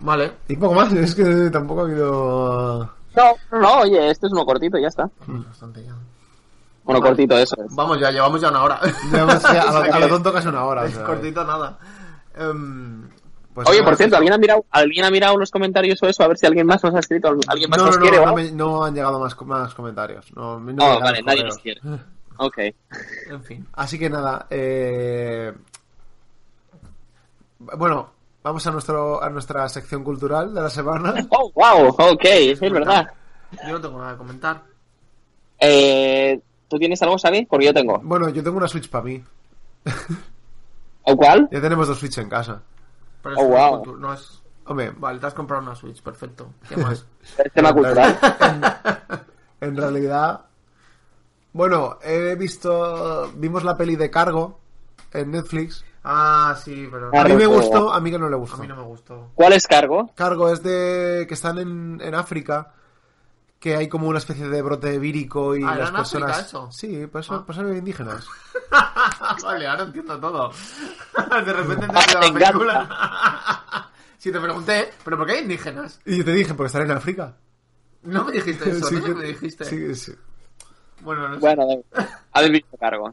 [0.00, 0.32] Vale.
[0.48, 2.90] Y poco más, es que tampoco ha habido...
[3.16, 5.08] No, no, no, oye, este es uno cortito, ya está.
[5.26, 5.92] Bastante ya.
[6.84, 7.00] Uno Vale.
[7.00, 7.74] cortito, eso es.
[7.74, 8.80] Vamos ya, llevamos ya una hora.
[9.10, 10.82] Llevamos ya a, O lo, a lo que tonto casi una hora.
[10.82, 11.78] o Es sea, cortito nada.
[12.36, 13.08] Em,
[13.54, 16.22] pues Oye, por cierto, ¿alguien ha mirado, alguien ha mirado los comentarios o eso?
[16.22, 18.22] A ver si alguien más nos ha escrito, alguien más No, nos no, quiere no,
[18.32, 20.30] o no, no han llegado más, más comentarios.
[20.36, 21.80] No, no Oh, llegan vale, nadie nos quiere.
[22.38, 22.58] Ok.
[23.30, 23.66] en fin.
[23.74, 25.52] Así que nada, eh...
[27.58, 28.10] bueno,
[28.42, 31.14] vamos a nuestro a nuestra sección cultural de la semana.
[31.30, 33.08] Oh, wow, ok, es verdad.
[33.66, 34.62] Yo no tengo nada que comentar.
[35.58, 37.46] Eh, ¿Tú tienes algo, Xavi?
[37.46, 37.98] Porque yo tengo.
[38.02, 39.22] Bueno, yo tengo una Switch para mí.
[41.02, 41.48] ¿O cuál?
[41.50, 42.60] Ya tenemos dos Switch en casa.
[43.22, 43.48] Pero Oh, es
[43.86, 43.96] wow.
[43.96, 44.42] no es...
[44.66, 46.52] Hombre, Vale, te has comprado una Switch, perfecto.
[46.68, 47.06] ¿Qué más?
[47.44, 48.18] El tema cultural.
[49.62, 50.40] en realidad...
[51.52, 53.30] Bueno, he visto...
[53.36, 54.60] Vimos la peli de Cargo
[55.12, 55.84] en Netflix.
[56.04, 57.10] ah, sí, pero...
[57.18, 58.58] A mí me gustó, a mí que no le A gustó.
[58.58, 59.30] mí no me gustó.
[59.34, 60.10] ¿Cuál es cargo?
[60.14, 61.24] Cargo es de...
[61.26, 62.74] que están en, en África,
[63.58, 66.30] que hay como una especie de brote vírico y Ah, ¿era las en personas...
[66.30, 66.68] África eso?
[66.70, 67.42] Sí, pues eso, Ah.
[67.44, 68.26] pues son indígenas.
[69.42, 70.50] vale, ahora entiendo todo.
[71.44, 73.84] De repente entiendo me la película.
[74.18, 76.00] Si te pregunté, ¿pero por qué hay indígenas?
[76.04, 77.36] Y yo te dije, porque están en África.
[78.02, 79.64] No me dijiste eso, Sí, que- me dijiste.
[79.64, 80.12] sí, sí.
[81.00, 81.40] Bueno, no sé.
[81.40, 81.66] Bueno,
[82.32, 83.12] habéis visto cargo.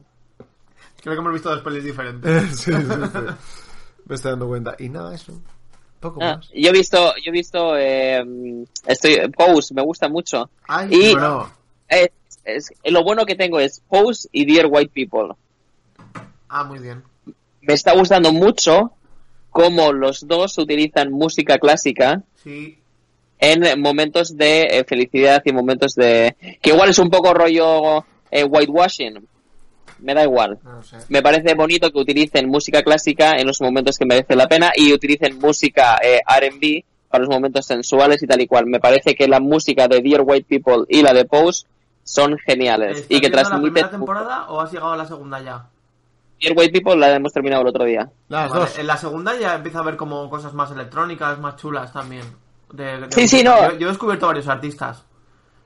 [1.02, 2.58] Creo que hemos visto dos pelis diferentes.
[2.58, 2.72] sí, sí,
[3.12, 3.18] sí.
[4.06, 4.74] Me estoy dando cuenta.
[4.78, 5.32] Y nada, eso.
[6.00, 6.48] Poco Ah, más.
[6.54, 8.24] yo he visto, yo he visto, eh,
[8.86, 10.50] estoy, Pose, me gusta mucho.
[10.66, 11.50] Ay, Y- Bueno,
[11.88, 12.10] Es-
[12.44, 15.34] es- lo bueno que tengo es Pose y Dear White People.
[16.48, 17.02] Ah, muy bien.
[17.62, 18.92] Me está gustando mucho
[19.50, 22.78] cómo los dos utilizan música clásica Sí.
[23.38, 26.36] En momentos de eh, felicidad y momentos de...
[26.60, 29.26] que igual es un poco rollo eh, whitewashing.
[29.98, 30.58] Me da igual.
[30.62, 30.98] No sé.
[31.08, 34.92] Me parece bonito que utilicen música clásica en los momentos que merece la pena y
[34.92, 38.66] utilicen música eh, R&B para los momentos sensuales y tal y cual.
[38.66, 41.66] Me parece que la música de Dear White People y la de Pose
[42.04, 45.66] son geniales ¿Estás y que la primera temporada o has llegado a la segunda ya?
[46.40, 48.10] Dear White People la hemos terminado el otro día.
[48.28, 48.78] las Vale, dos.
[48.78, 52.24] En la segunda ya empieza a ver como cosas más electrónicas, más chulas también.
[52.72, 53.72] De- de- Sí, sí, no.
[53.72, 55.04] Yo, yo he descubierto varios artistas.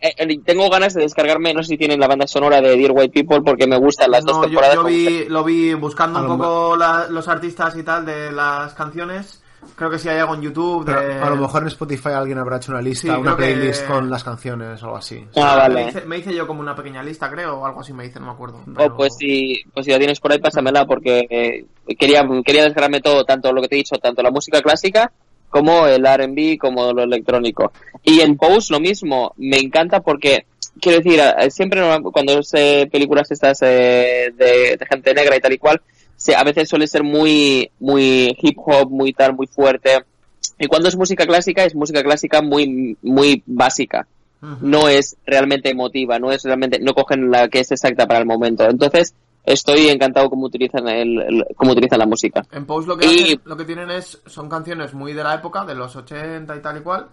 [0.03, 2.92] Eh, eh, tengo ganas de descargarme, no sé si tienen la banda sonora de Dear
[2.92, 4.74] White People porque me gustan las No, dos yo, temporadas.
[4.76, 8.32] yo vi, lo vi buscando A un lo poco la- los artistas y tal de
[8.32, 9.42] las canciones.
[9.76, 10.86] Creo que sí hay algo en YouTube.
[10.86, 13.55] De- a lo mejor en Spotify alguien habrá hecho una lista, Sí, una creo que-
[13.55, 15.22] playlist con las canciones o algo así.
[15.36, 15.88] Ah, me, vale.
[15.90, 18.26] hice, me hice yo como una pequeña lista, creo, o algo así me hice, no
[18.26, 18.62] me acuerdo.
[18.66, 22.64] Oh, pero- pues si, pues si la tienes por ahí, pásamela porque eh, quería, quería
[22.64, 25.12] descargarme todo, tanto lo que te he dicho, tanto la música clásica
[25.51, 27.72] como el R&B, como lo electrónico.
[28.03, 30.46] Y en Pose lo mismo, me encanta porque,
[30.80, 31.82] quiero decir, eh, siempre
[32.12, 35.80] cuando eh, películas estas eh, de, de gente negra y tal y cual,
[36.16, 40.05] se, a veces suele ser muy, muy hip hop, muy tal, muy fuerte.
[40.59, 44.07] Y cuando es música clásica, es música clásica muy, muy básica
[44.61, 48.26] no es realmente emotiva, no es realmente, no cogen la que es exacta para el
[48.26, 48.68] momento.
[48.68, 49.14] Entonces,
[49.45, 52.43] estoy encantado cómo utilizan el, el- cómo utilizan la música.
[52.53, 55.34] En Pose lo que, Y- hacen- lo que tienen es son canciones muy de la
[55.34, 57.07] época, de los 80 y tal y cual.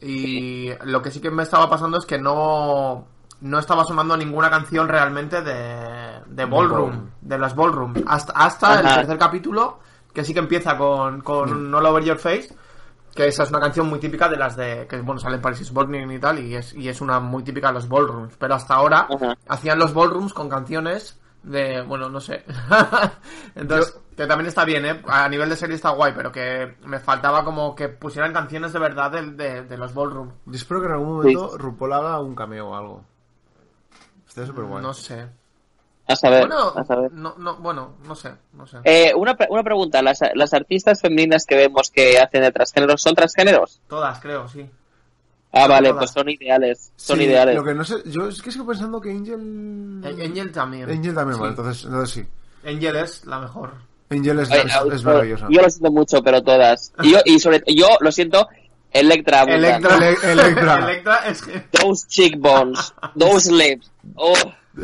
[0.00, 3.06] Y lo que sí que me estaba pasando es que no,
[3.40, 7.94] no estaba sonando ninguna canción realmente de, de Ballroom, de las Ballroom.
[8.06, 9.78] Hasta, hasta el tercer capítulo,
[10.12, 12.54] que sí que empieza con, con All Over Your Face.
[13.14, 14.86] Que esa es una canción muy típica de las de.
[14.86, 17.42] que bueno, sale en Paris is Burning y tal, y es, y es una muy
[17.42, 18.34] típica de los ballrooms.
[18.38, 19.34] Pero hasta ahora Ajá.
[19.48, 21.80] hacían los ballrooms con canciones de.
[21.82, 22.44] bueno, no sé.
[23.54, 25.02] Entonces, que también está bien, ¿eh?
[25.06, 28.78] A nivel de serie está guay, pero que me faltaba como que pusieran canciones de
[28.78, 30.32] verdad de, de, de los ballrooms.
[30.46, 33.04] Yo espero que en algún momento RuPaul haga un cameo o algo.
[34.28, 34.82] Estaría súper guay.
[34.82, 35.26] No sé.
[36.08, 37.10] A saber, Bueno, a saber.
[37.12, 38.78] no, no, bueno, no sé, no sé.
[38.84, 43.02] Eh, una, pre- una pregunta, ¿Las, ¿las artistas femeninas que vemos que hacen de transgéneros
[43.02, 43.80] son transgéneros?
[43.88, 44.70] Todas, creo, sí.
[45.56, 47.54] Ah, vale, pues son ideales, son Sí, ideales.
[47.56, 50.00] Lo que no sé, yo es que sigo pensando que Angel.
[50.04, 50.90] Eh, Angel también.
[50.90, 51.40] Angel también, Sí.
[51.40, 52.68] vale, entonces, entonces sí.
[52.68, 53.72] Angel es la mejor.
[54.10, 55.46] Angel es, es, es maravillosa.
[55.50, 56.92] Yo lo siento mucho, pero todas.
[57.02, 58.48] Y yo, y sobre yo lo siento,
[58.92, 59.42] Electra.
[59.42, 60.78] Electra, Ele- Electra.
[60.78, 61.64] Electra es que...
[61.72, 63.90] Those cheekbones, those lips.
[64.14, 64.34] Oh,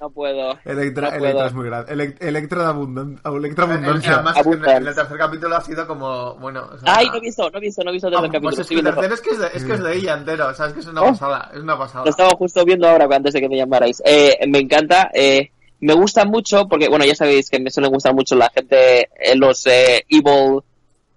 [0.00, 0.58] no puedo.
[0.64, 1.46] Electra, No Electra puedo.
[1.46, 1.92] es muy grande.
[1.94, 4.14] Elec- Electra de abundan- Electra Eh, eh, abundancia.
[4.14, 6.68] Además, es que en, en el tercer capítulo ha sido como, bueno...
[6.72, 8.32] o sea, Ay, no he visto, no he visto, no he visto desde Ah, el
[8.32, 8.50] capítulo.
[8.56, 10.54] Pues es que el tercero es que es de, es que es de ella entero,
[10.54, 11.06] sabes que es una Oh.
[11.08, 12.04] pasada, es una pasada.
[12.04, 14.00] Lo estaba justo viendo ahora antes de que me llamarais.
[14.04, 18.14] Eh, me encanta, eh, me gusta mucho porque, bueno, ya sabéis que me suelen gustar
[18.14, 20.60] mucho la gente, eh, los eh, evil,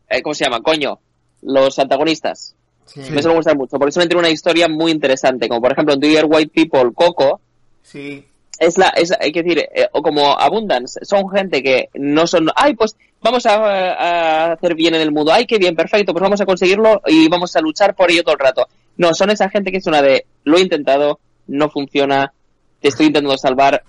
[0.10, 0.62] eh, ¿cómo se llama?
[0.62, 1.00] Coño,
[1.44, 2.56] los antagonistas.
[2.86, 5.94] Sí, Me suelen gustar mucho porque suelen tener una historia muy interesante, como por ejemplo
[5.94, 7.40] en Dear White People, Coco,
[7.84, 8.26] sí,
[8.62, 12.48] es la, es, hay que decir, eh, o como Abundance, son gente que no son,
[12.56, 16.22] ay, pues vamos a, a hacer bien en el mundo, ay, qué bien, perfecto, pues
[16.22, 18.68] vamos a conseguirlo y vamos a luchar por ello todo el rato.
[18.98, 22.34] No, son esa gente que es una de, lo he intentado, no funciona,
[22.80, 23.82] te estoy intentando salvar,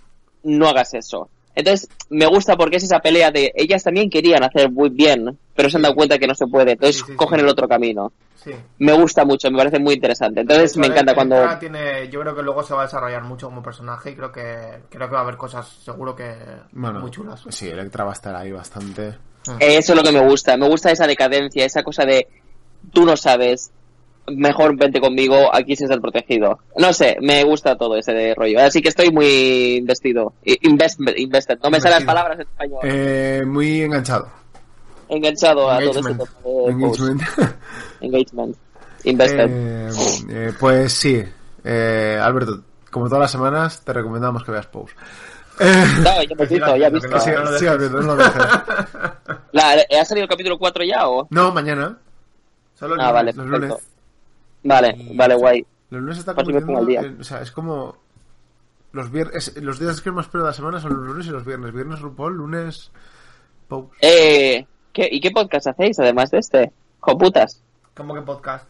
[0.43, 1.29] no hagas eso.
[1.55, 5.68] Entonces, me gusta porque es esa pelea de, ellas también querían hacer muy bien, pero
[5.68, 7.44] se han dado cuenta que no se puede, entonces Sí, sí, cogen sí.
[7.44, 8.12] el otro camino.
[8.36, 8.53] sí.
[8.78, 10.40] Me gusta mucho, me parece muy interesante.
[10.40, 11.59] Entonces, me encanta Electra cuando...
[11.59, 14.80] Tiene, yo creo que luego se va a desarrollar mucho como personaje y creo que
[14.88, 16.34] creo que va a haber cosas seguro que
[16.72, 17.44] Bueno, muy chulas.
[17.50, 19.14] Sí, Electra va a estar ahí bastante.
[19.59, 20.57] Eso es lo que me gusta.
[20.57, 22.28] Me gusta esa decadencia, esa cosa de
[22.92, 23.72] tú no sabes,
[24.29, 26.59] mejor vente conmigo, aquí sí es el protegido.
[26.77, 28.61] No sé, me gusta todo ese de rollo.
[28.61, 30.35] Así que estoy muy investido.
[30.45, 31.59] Invest, invested.
[31.62, 32.81] No me salen las palabras en español.
[32.85, 34.29] Eh, muy enganchado.
[35.09, 36.20] Enganchado a todo ese Engagement.
[36.20, 37.03] tipo de posts.
[37.03, 37.23] Engagement.
[38.01, 38.57] Engagement.
[39.05, 39.51] Invested.
[39.51, 39.91] Eh,
[40.31, 41.23] eh, pues sí,
[41.64, 44.95] eh, Alberto, como todas las semanas, te recomendamos que veas Pose.
[45.61, 47.20] Eh, No, ya hemos visto, ya he visto.
[47.20, 47.66] sí, no sí.
[47.66, 48.23] Alberto, no lo
[49.55, 51.27] ¿Ha salido el capítulo 4 ya o...?
[51.31, 51.99] No, mañana.
[52.79, 53.73] Solo Ah, vale, los lunes.
[54.64, 55.66] Vale, vale, guay.
[55.90, 57.00] Los lunes está al convirtiendo día.
[57.00, 57.96] en- o sea, es como
[58.92, 61.44] los viernes, los días que más espero de la semana son los lunes y los
[61.44, 61.72] viernes.
[61.72, 62.90] Viernes RuPaul, lunes.
[64.00, 66.72] Eh, ¿qué, ¿Y qué podcast hacéis además de este?
[67.00, 67.62] Joputas.
[67.94, 68.66] ¿Cómo que podcast?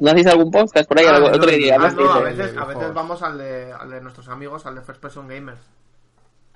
[0.00, 1.06] ¿No hacéis algún podcast por ahí?
[1.06, 1.78] Ah, otro no, día?
[1.78, 4.66] no, Ah, no, a veces, de a veces vamos al de, al de nuestros amigos,
[4.66, 5.60] al de First Person Gamers.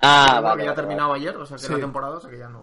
[0.01, 0.61] Ah, vale.
[0.61, 1.71] que ya ha vale, terminado ayer, o sea que Sí.
[1.73, 2.61] la temporada, o sea que ya no...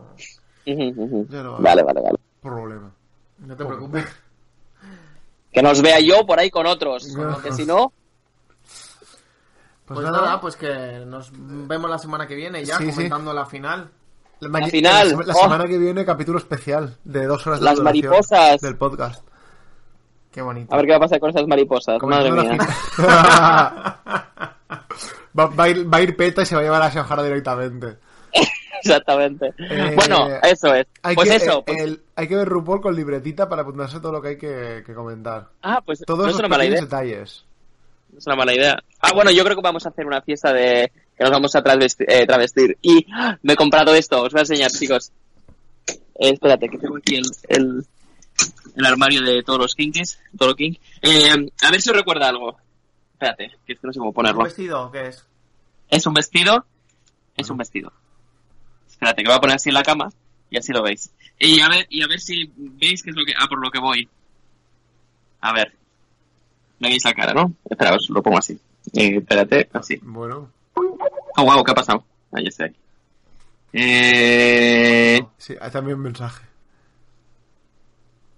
[0.66, 1.26] vale.
[1.30, 1.59] Ya no va.
[1.61, 2.18] Vale, vale, vale.
[2.43, 2.91] Problema.
[3.39, 4.05] No te preocupes.
[5.53, 7.09] Que nos vea yo por ahí con otros.
[7.17, 7.93] Porque si no,
[9.87, 12.93] Pues, Pues, nada, nada, pues que nos vemos la semana que viene ya, Sí, sí.
[12.95, 13.91] comentando la final.
[14.41, 15.43] la, final, la oh.
[15.43, 18.61] semana que viene capítulo especial de dos horas de Las mariposas.
[18.61, 19.27] del podcast.
[20.31, 20.73] Qué bonito.
[20.73, 22.01] a ver qué va a pasar con esas mariposas.
[22.03, 22.59] Madre mía.
[25.39, 27.97] va a ir, va a ir Peta y se va a llevar a Shahara directamente.
[28.85, 29.53] Exactamente.
[29.59, 30.87] Eh, bueno, eso es.
[31.03, 31.59] Hay Pues que, eso.
[31.61, 34.39] eh, pues- el- hay que ver RuPaul con libretita para apuntarse todo lo que hay
[34.39, 35.49] que, que comentar.
[35.62, 36.99] Ah, pues Todos no es los una mala pequeños idea.
[36.99, 37.45] detalles.
[38.12, 38.79] No es una mala idea.
[39.01, 41.62] Ah, bueno, yo creo que vamos a hacer una fiesta de que nos vamos a
[41.62, 42.76] travesti- eh, travestir.
[42.83, 43.39] Y ¡ah!
[43.43, 45.12] me he comprado esto, os voy a enseñar, chicos.
[45.89, 47.87] Eh, espérate, que tengo aquí el, el,
[48.76, 50.72] el armario de todos los kinkies, todo king.
[51.03, 51.31] Eh,
[51.62, 52.57] a ver si os recuerda algo.
[53.12, 54.45] Espérate, que es que no sé cómo ¿Un ponerlo.
[54.45, 55.24] vestido o qué es?
[55.91, 56.64] Es un vestido,
[57.37, 57.93] es un vestido.
[58.99, 60.11] Espérate, que voy a poner así en la cama
[60.51, 61.13] y así lo veis.
[61.39, 63.71] Y a ver, y a ver si veis qué es lo que, ah, por lo
[63.71, 64.09] que voy.
[65.41, 65.73] A ver.
[66.81, 67.53] Me veis la cara, ¿no?
[67.71, 68.59] Espera, os lo pongo así.
[68.95, 69.99] Eh, espérate, así.
[70.03, 72.05] Bueno, Oh, wow, ¿qué ha pasado?
[72.33, 72.79] Ahí estoy aquí.
[73.73, 75.21] Eh...
[75.37, 76.45] sí, hay también un mensaje.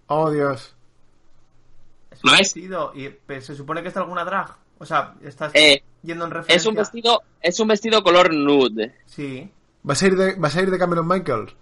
[0.09, 0.75] Oh, Dios.
[2.11, 2.55] Es ¿Lo un ves?
[2.55, 4.55] vestido y pero se supone que está alguna drag.
[4.79, 6.57] O sea, estás Eh, yendo en referencia.
[6.57, 8.95] Es un vestido, es un vestido color nude.
[9.07, 9.49] Sí.
[9.83, 11.55] ¿Vas a ir de, vas a ir de Cameron Michaels?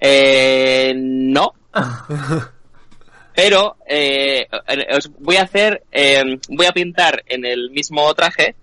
[0.00, 1.52] Eh, no.
[3.34, 4.46] Pero eh,
[4.96, 8.54] os voy a hacer, eh, voy a pintar en el mismo traje,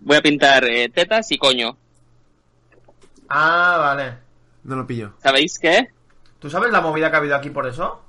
[0.00, 1.76] voy a pintar eh, tetas y coño.
[3.28, 4.14] Ah, vale.
[4.64, 5.12] No lo pillo.
[5.22, 5.88] ¿Sabéis qué?
[6.38, 8.02] ¿Tú sabes la movida que ha habido aquí por eso?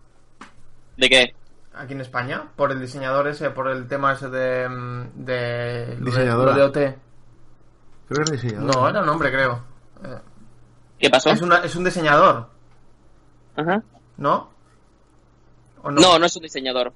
[0.98, 1.36] ¿De qué?
[1.76, 2.46] Aquí en España.
[2.56, 4.68] Por el diseñador ese, por el tema ese de.
[4.70, 6.74] mm, de lo de- OT.
[6.76, 6.96] Creo
[8.10, 8.76] que es diseñador.
[8.76, 9.64] No, era un hombre, creo.
[11.00, 11.30] ¿Qué pasó?
[11.32, 12.48] Es, una- es un diseñador,
[13.56, 13.82] Ajá.
[14.18, 14.50] ¿no?
[15.84, 16.94] ¿O No, no es un diseñador.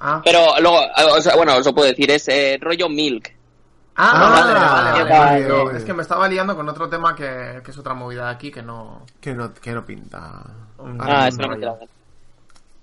[0.00, 0.78] Ah, Pero luego,
[1.16, 3.32] o sea, bueno, os lo puedo decir, es eh, rollo milk.
[3.96, 5.46] Ah, Ah, vale, vale, vale, vale, vale.
[5.46, 5.48] vale.
[5.48, 8.30] No, es que me estaba liando con otro tema que, que es otra movida de
[8.32, 9.06] aquí que no.
[9.20, 10.42] Que no, que no pinta.
[10.78, 11.56] un- Ah, Ah, es una.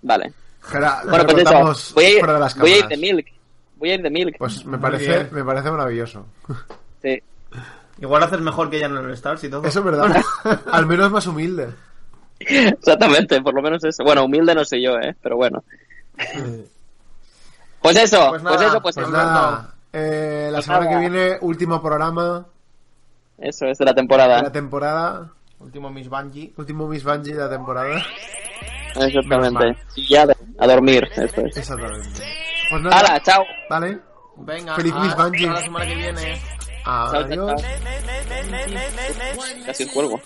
[0.03, 0.33] Vale.
[0.63, 1.93] Espera, Bueno, pues eso.
[1.95, 3.27] Voy a, ir, fuera de las voy a ir de milk.
[3.75, 4.35] Voy a ir de milk.
[4.37, 6.25] Pues me parece, me parece maravilloso.
[7.01, 7.21] Sí.
[8.01, 9.63] Igual haces mejor que ella en el Stars y todo.
[9.63, 10.21] Eso es verdad.
[10.71, 11.69] Al menos más humilde.
[12.39, 14.03] Exactamente, por lo menos eso.
[14.03, 15.15] Bueno, humilde no sé yo, ¿eh?
[15.21, 15.63] Pero bueno.
[17.81, 19.25] Pues eso, Pues pues, nada, eso, pues, Pues Alberto.
[19.25, 22.45] nada, eh, la Pues semana que viene, último programa
[23.39, 24.41] eso es de la de temporada.
[24.43, 25.31] la temporada.
[25.57, 26.53] Último Miss Bungie.
[26.57, 27.99] Último Miss Bungie de la temporada.
[28.95, 29.77] Exactamente.
[29.95, 30.27] Y ya
[30.59, 31.57] a dormir, eso es.
[31.57, 32.21] Exactamente.
[32.69, 33.43] Pues nada, ¡Hala, chao!
[33.67, 33.99] vale.
[34.37, 35.47] Venga, Feliz Miss Bungie.
[35.47, 36.41] la semana que viene.
[36.85, 37.61] Adiós.
[39.65, 40.21] Casi os cuelgo.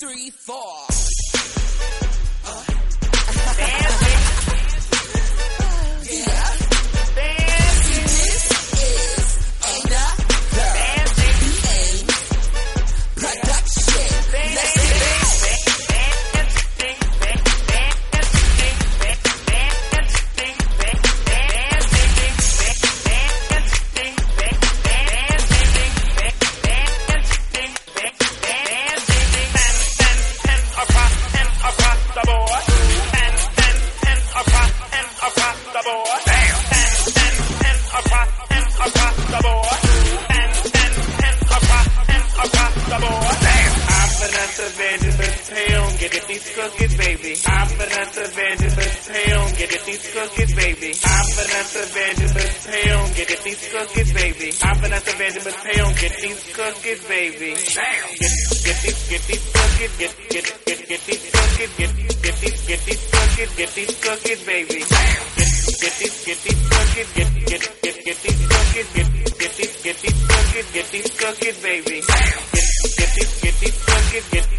[50.26, 50.92] Cookies, baby.
[51.06, 53.14] I'm Vanessa Vanderbilt Town.
[53.14, 54.50] Get at these cookies, baby.
[54.64, 55.94] I'm Vanessa Vanderbilt Town.
[56.02, 57.52] Get these cookies, baby.
[57.54, 58.10] Damn.
[58.18, 58.34] Get
[58.66, 59.94] get these get these cookies.
[59.98, 61.72] Get get get get these cookies.
[61.78, 63.56] Get get these get these cookies.
[63.56, 64.80] Get these cookies, baby.
[64.90, 65.26] Damn.
[65.36, 69.08] Get get these get these cookies, get, get, get, get these cookies, get,
[69.38, 72.02] get these, get these cookies, get these cookies, baby.
[72.02, 72.66] Get,
[72.98, 74.55] get these, get these cookies, get, get, get,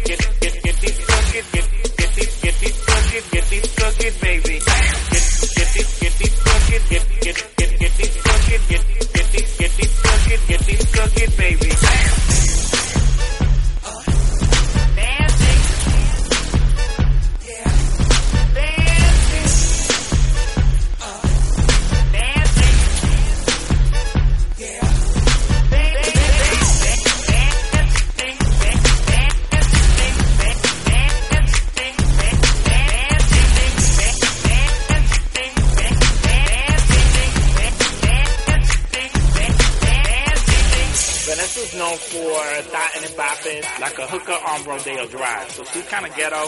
[43.79, 45.51] like a hooker on Rodeo Drive.
[45.51, 46.43] So she's kind of ghetto,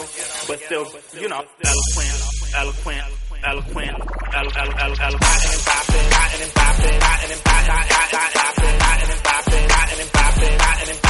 [0.46, 0.86] but still,
[1.18, 3.02] you know, eloquent, eloquent,
[3.44, 8.20] eloquent, elo- elo- elo- elo- thotting and bopping, thotting and bopping, thotting and bopping, thotting
[8.80, 11.09] thotting and bopping, thotting and bopping, thotting and bopping,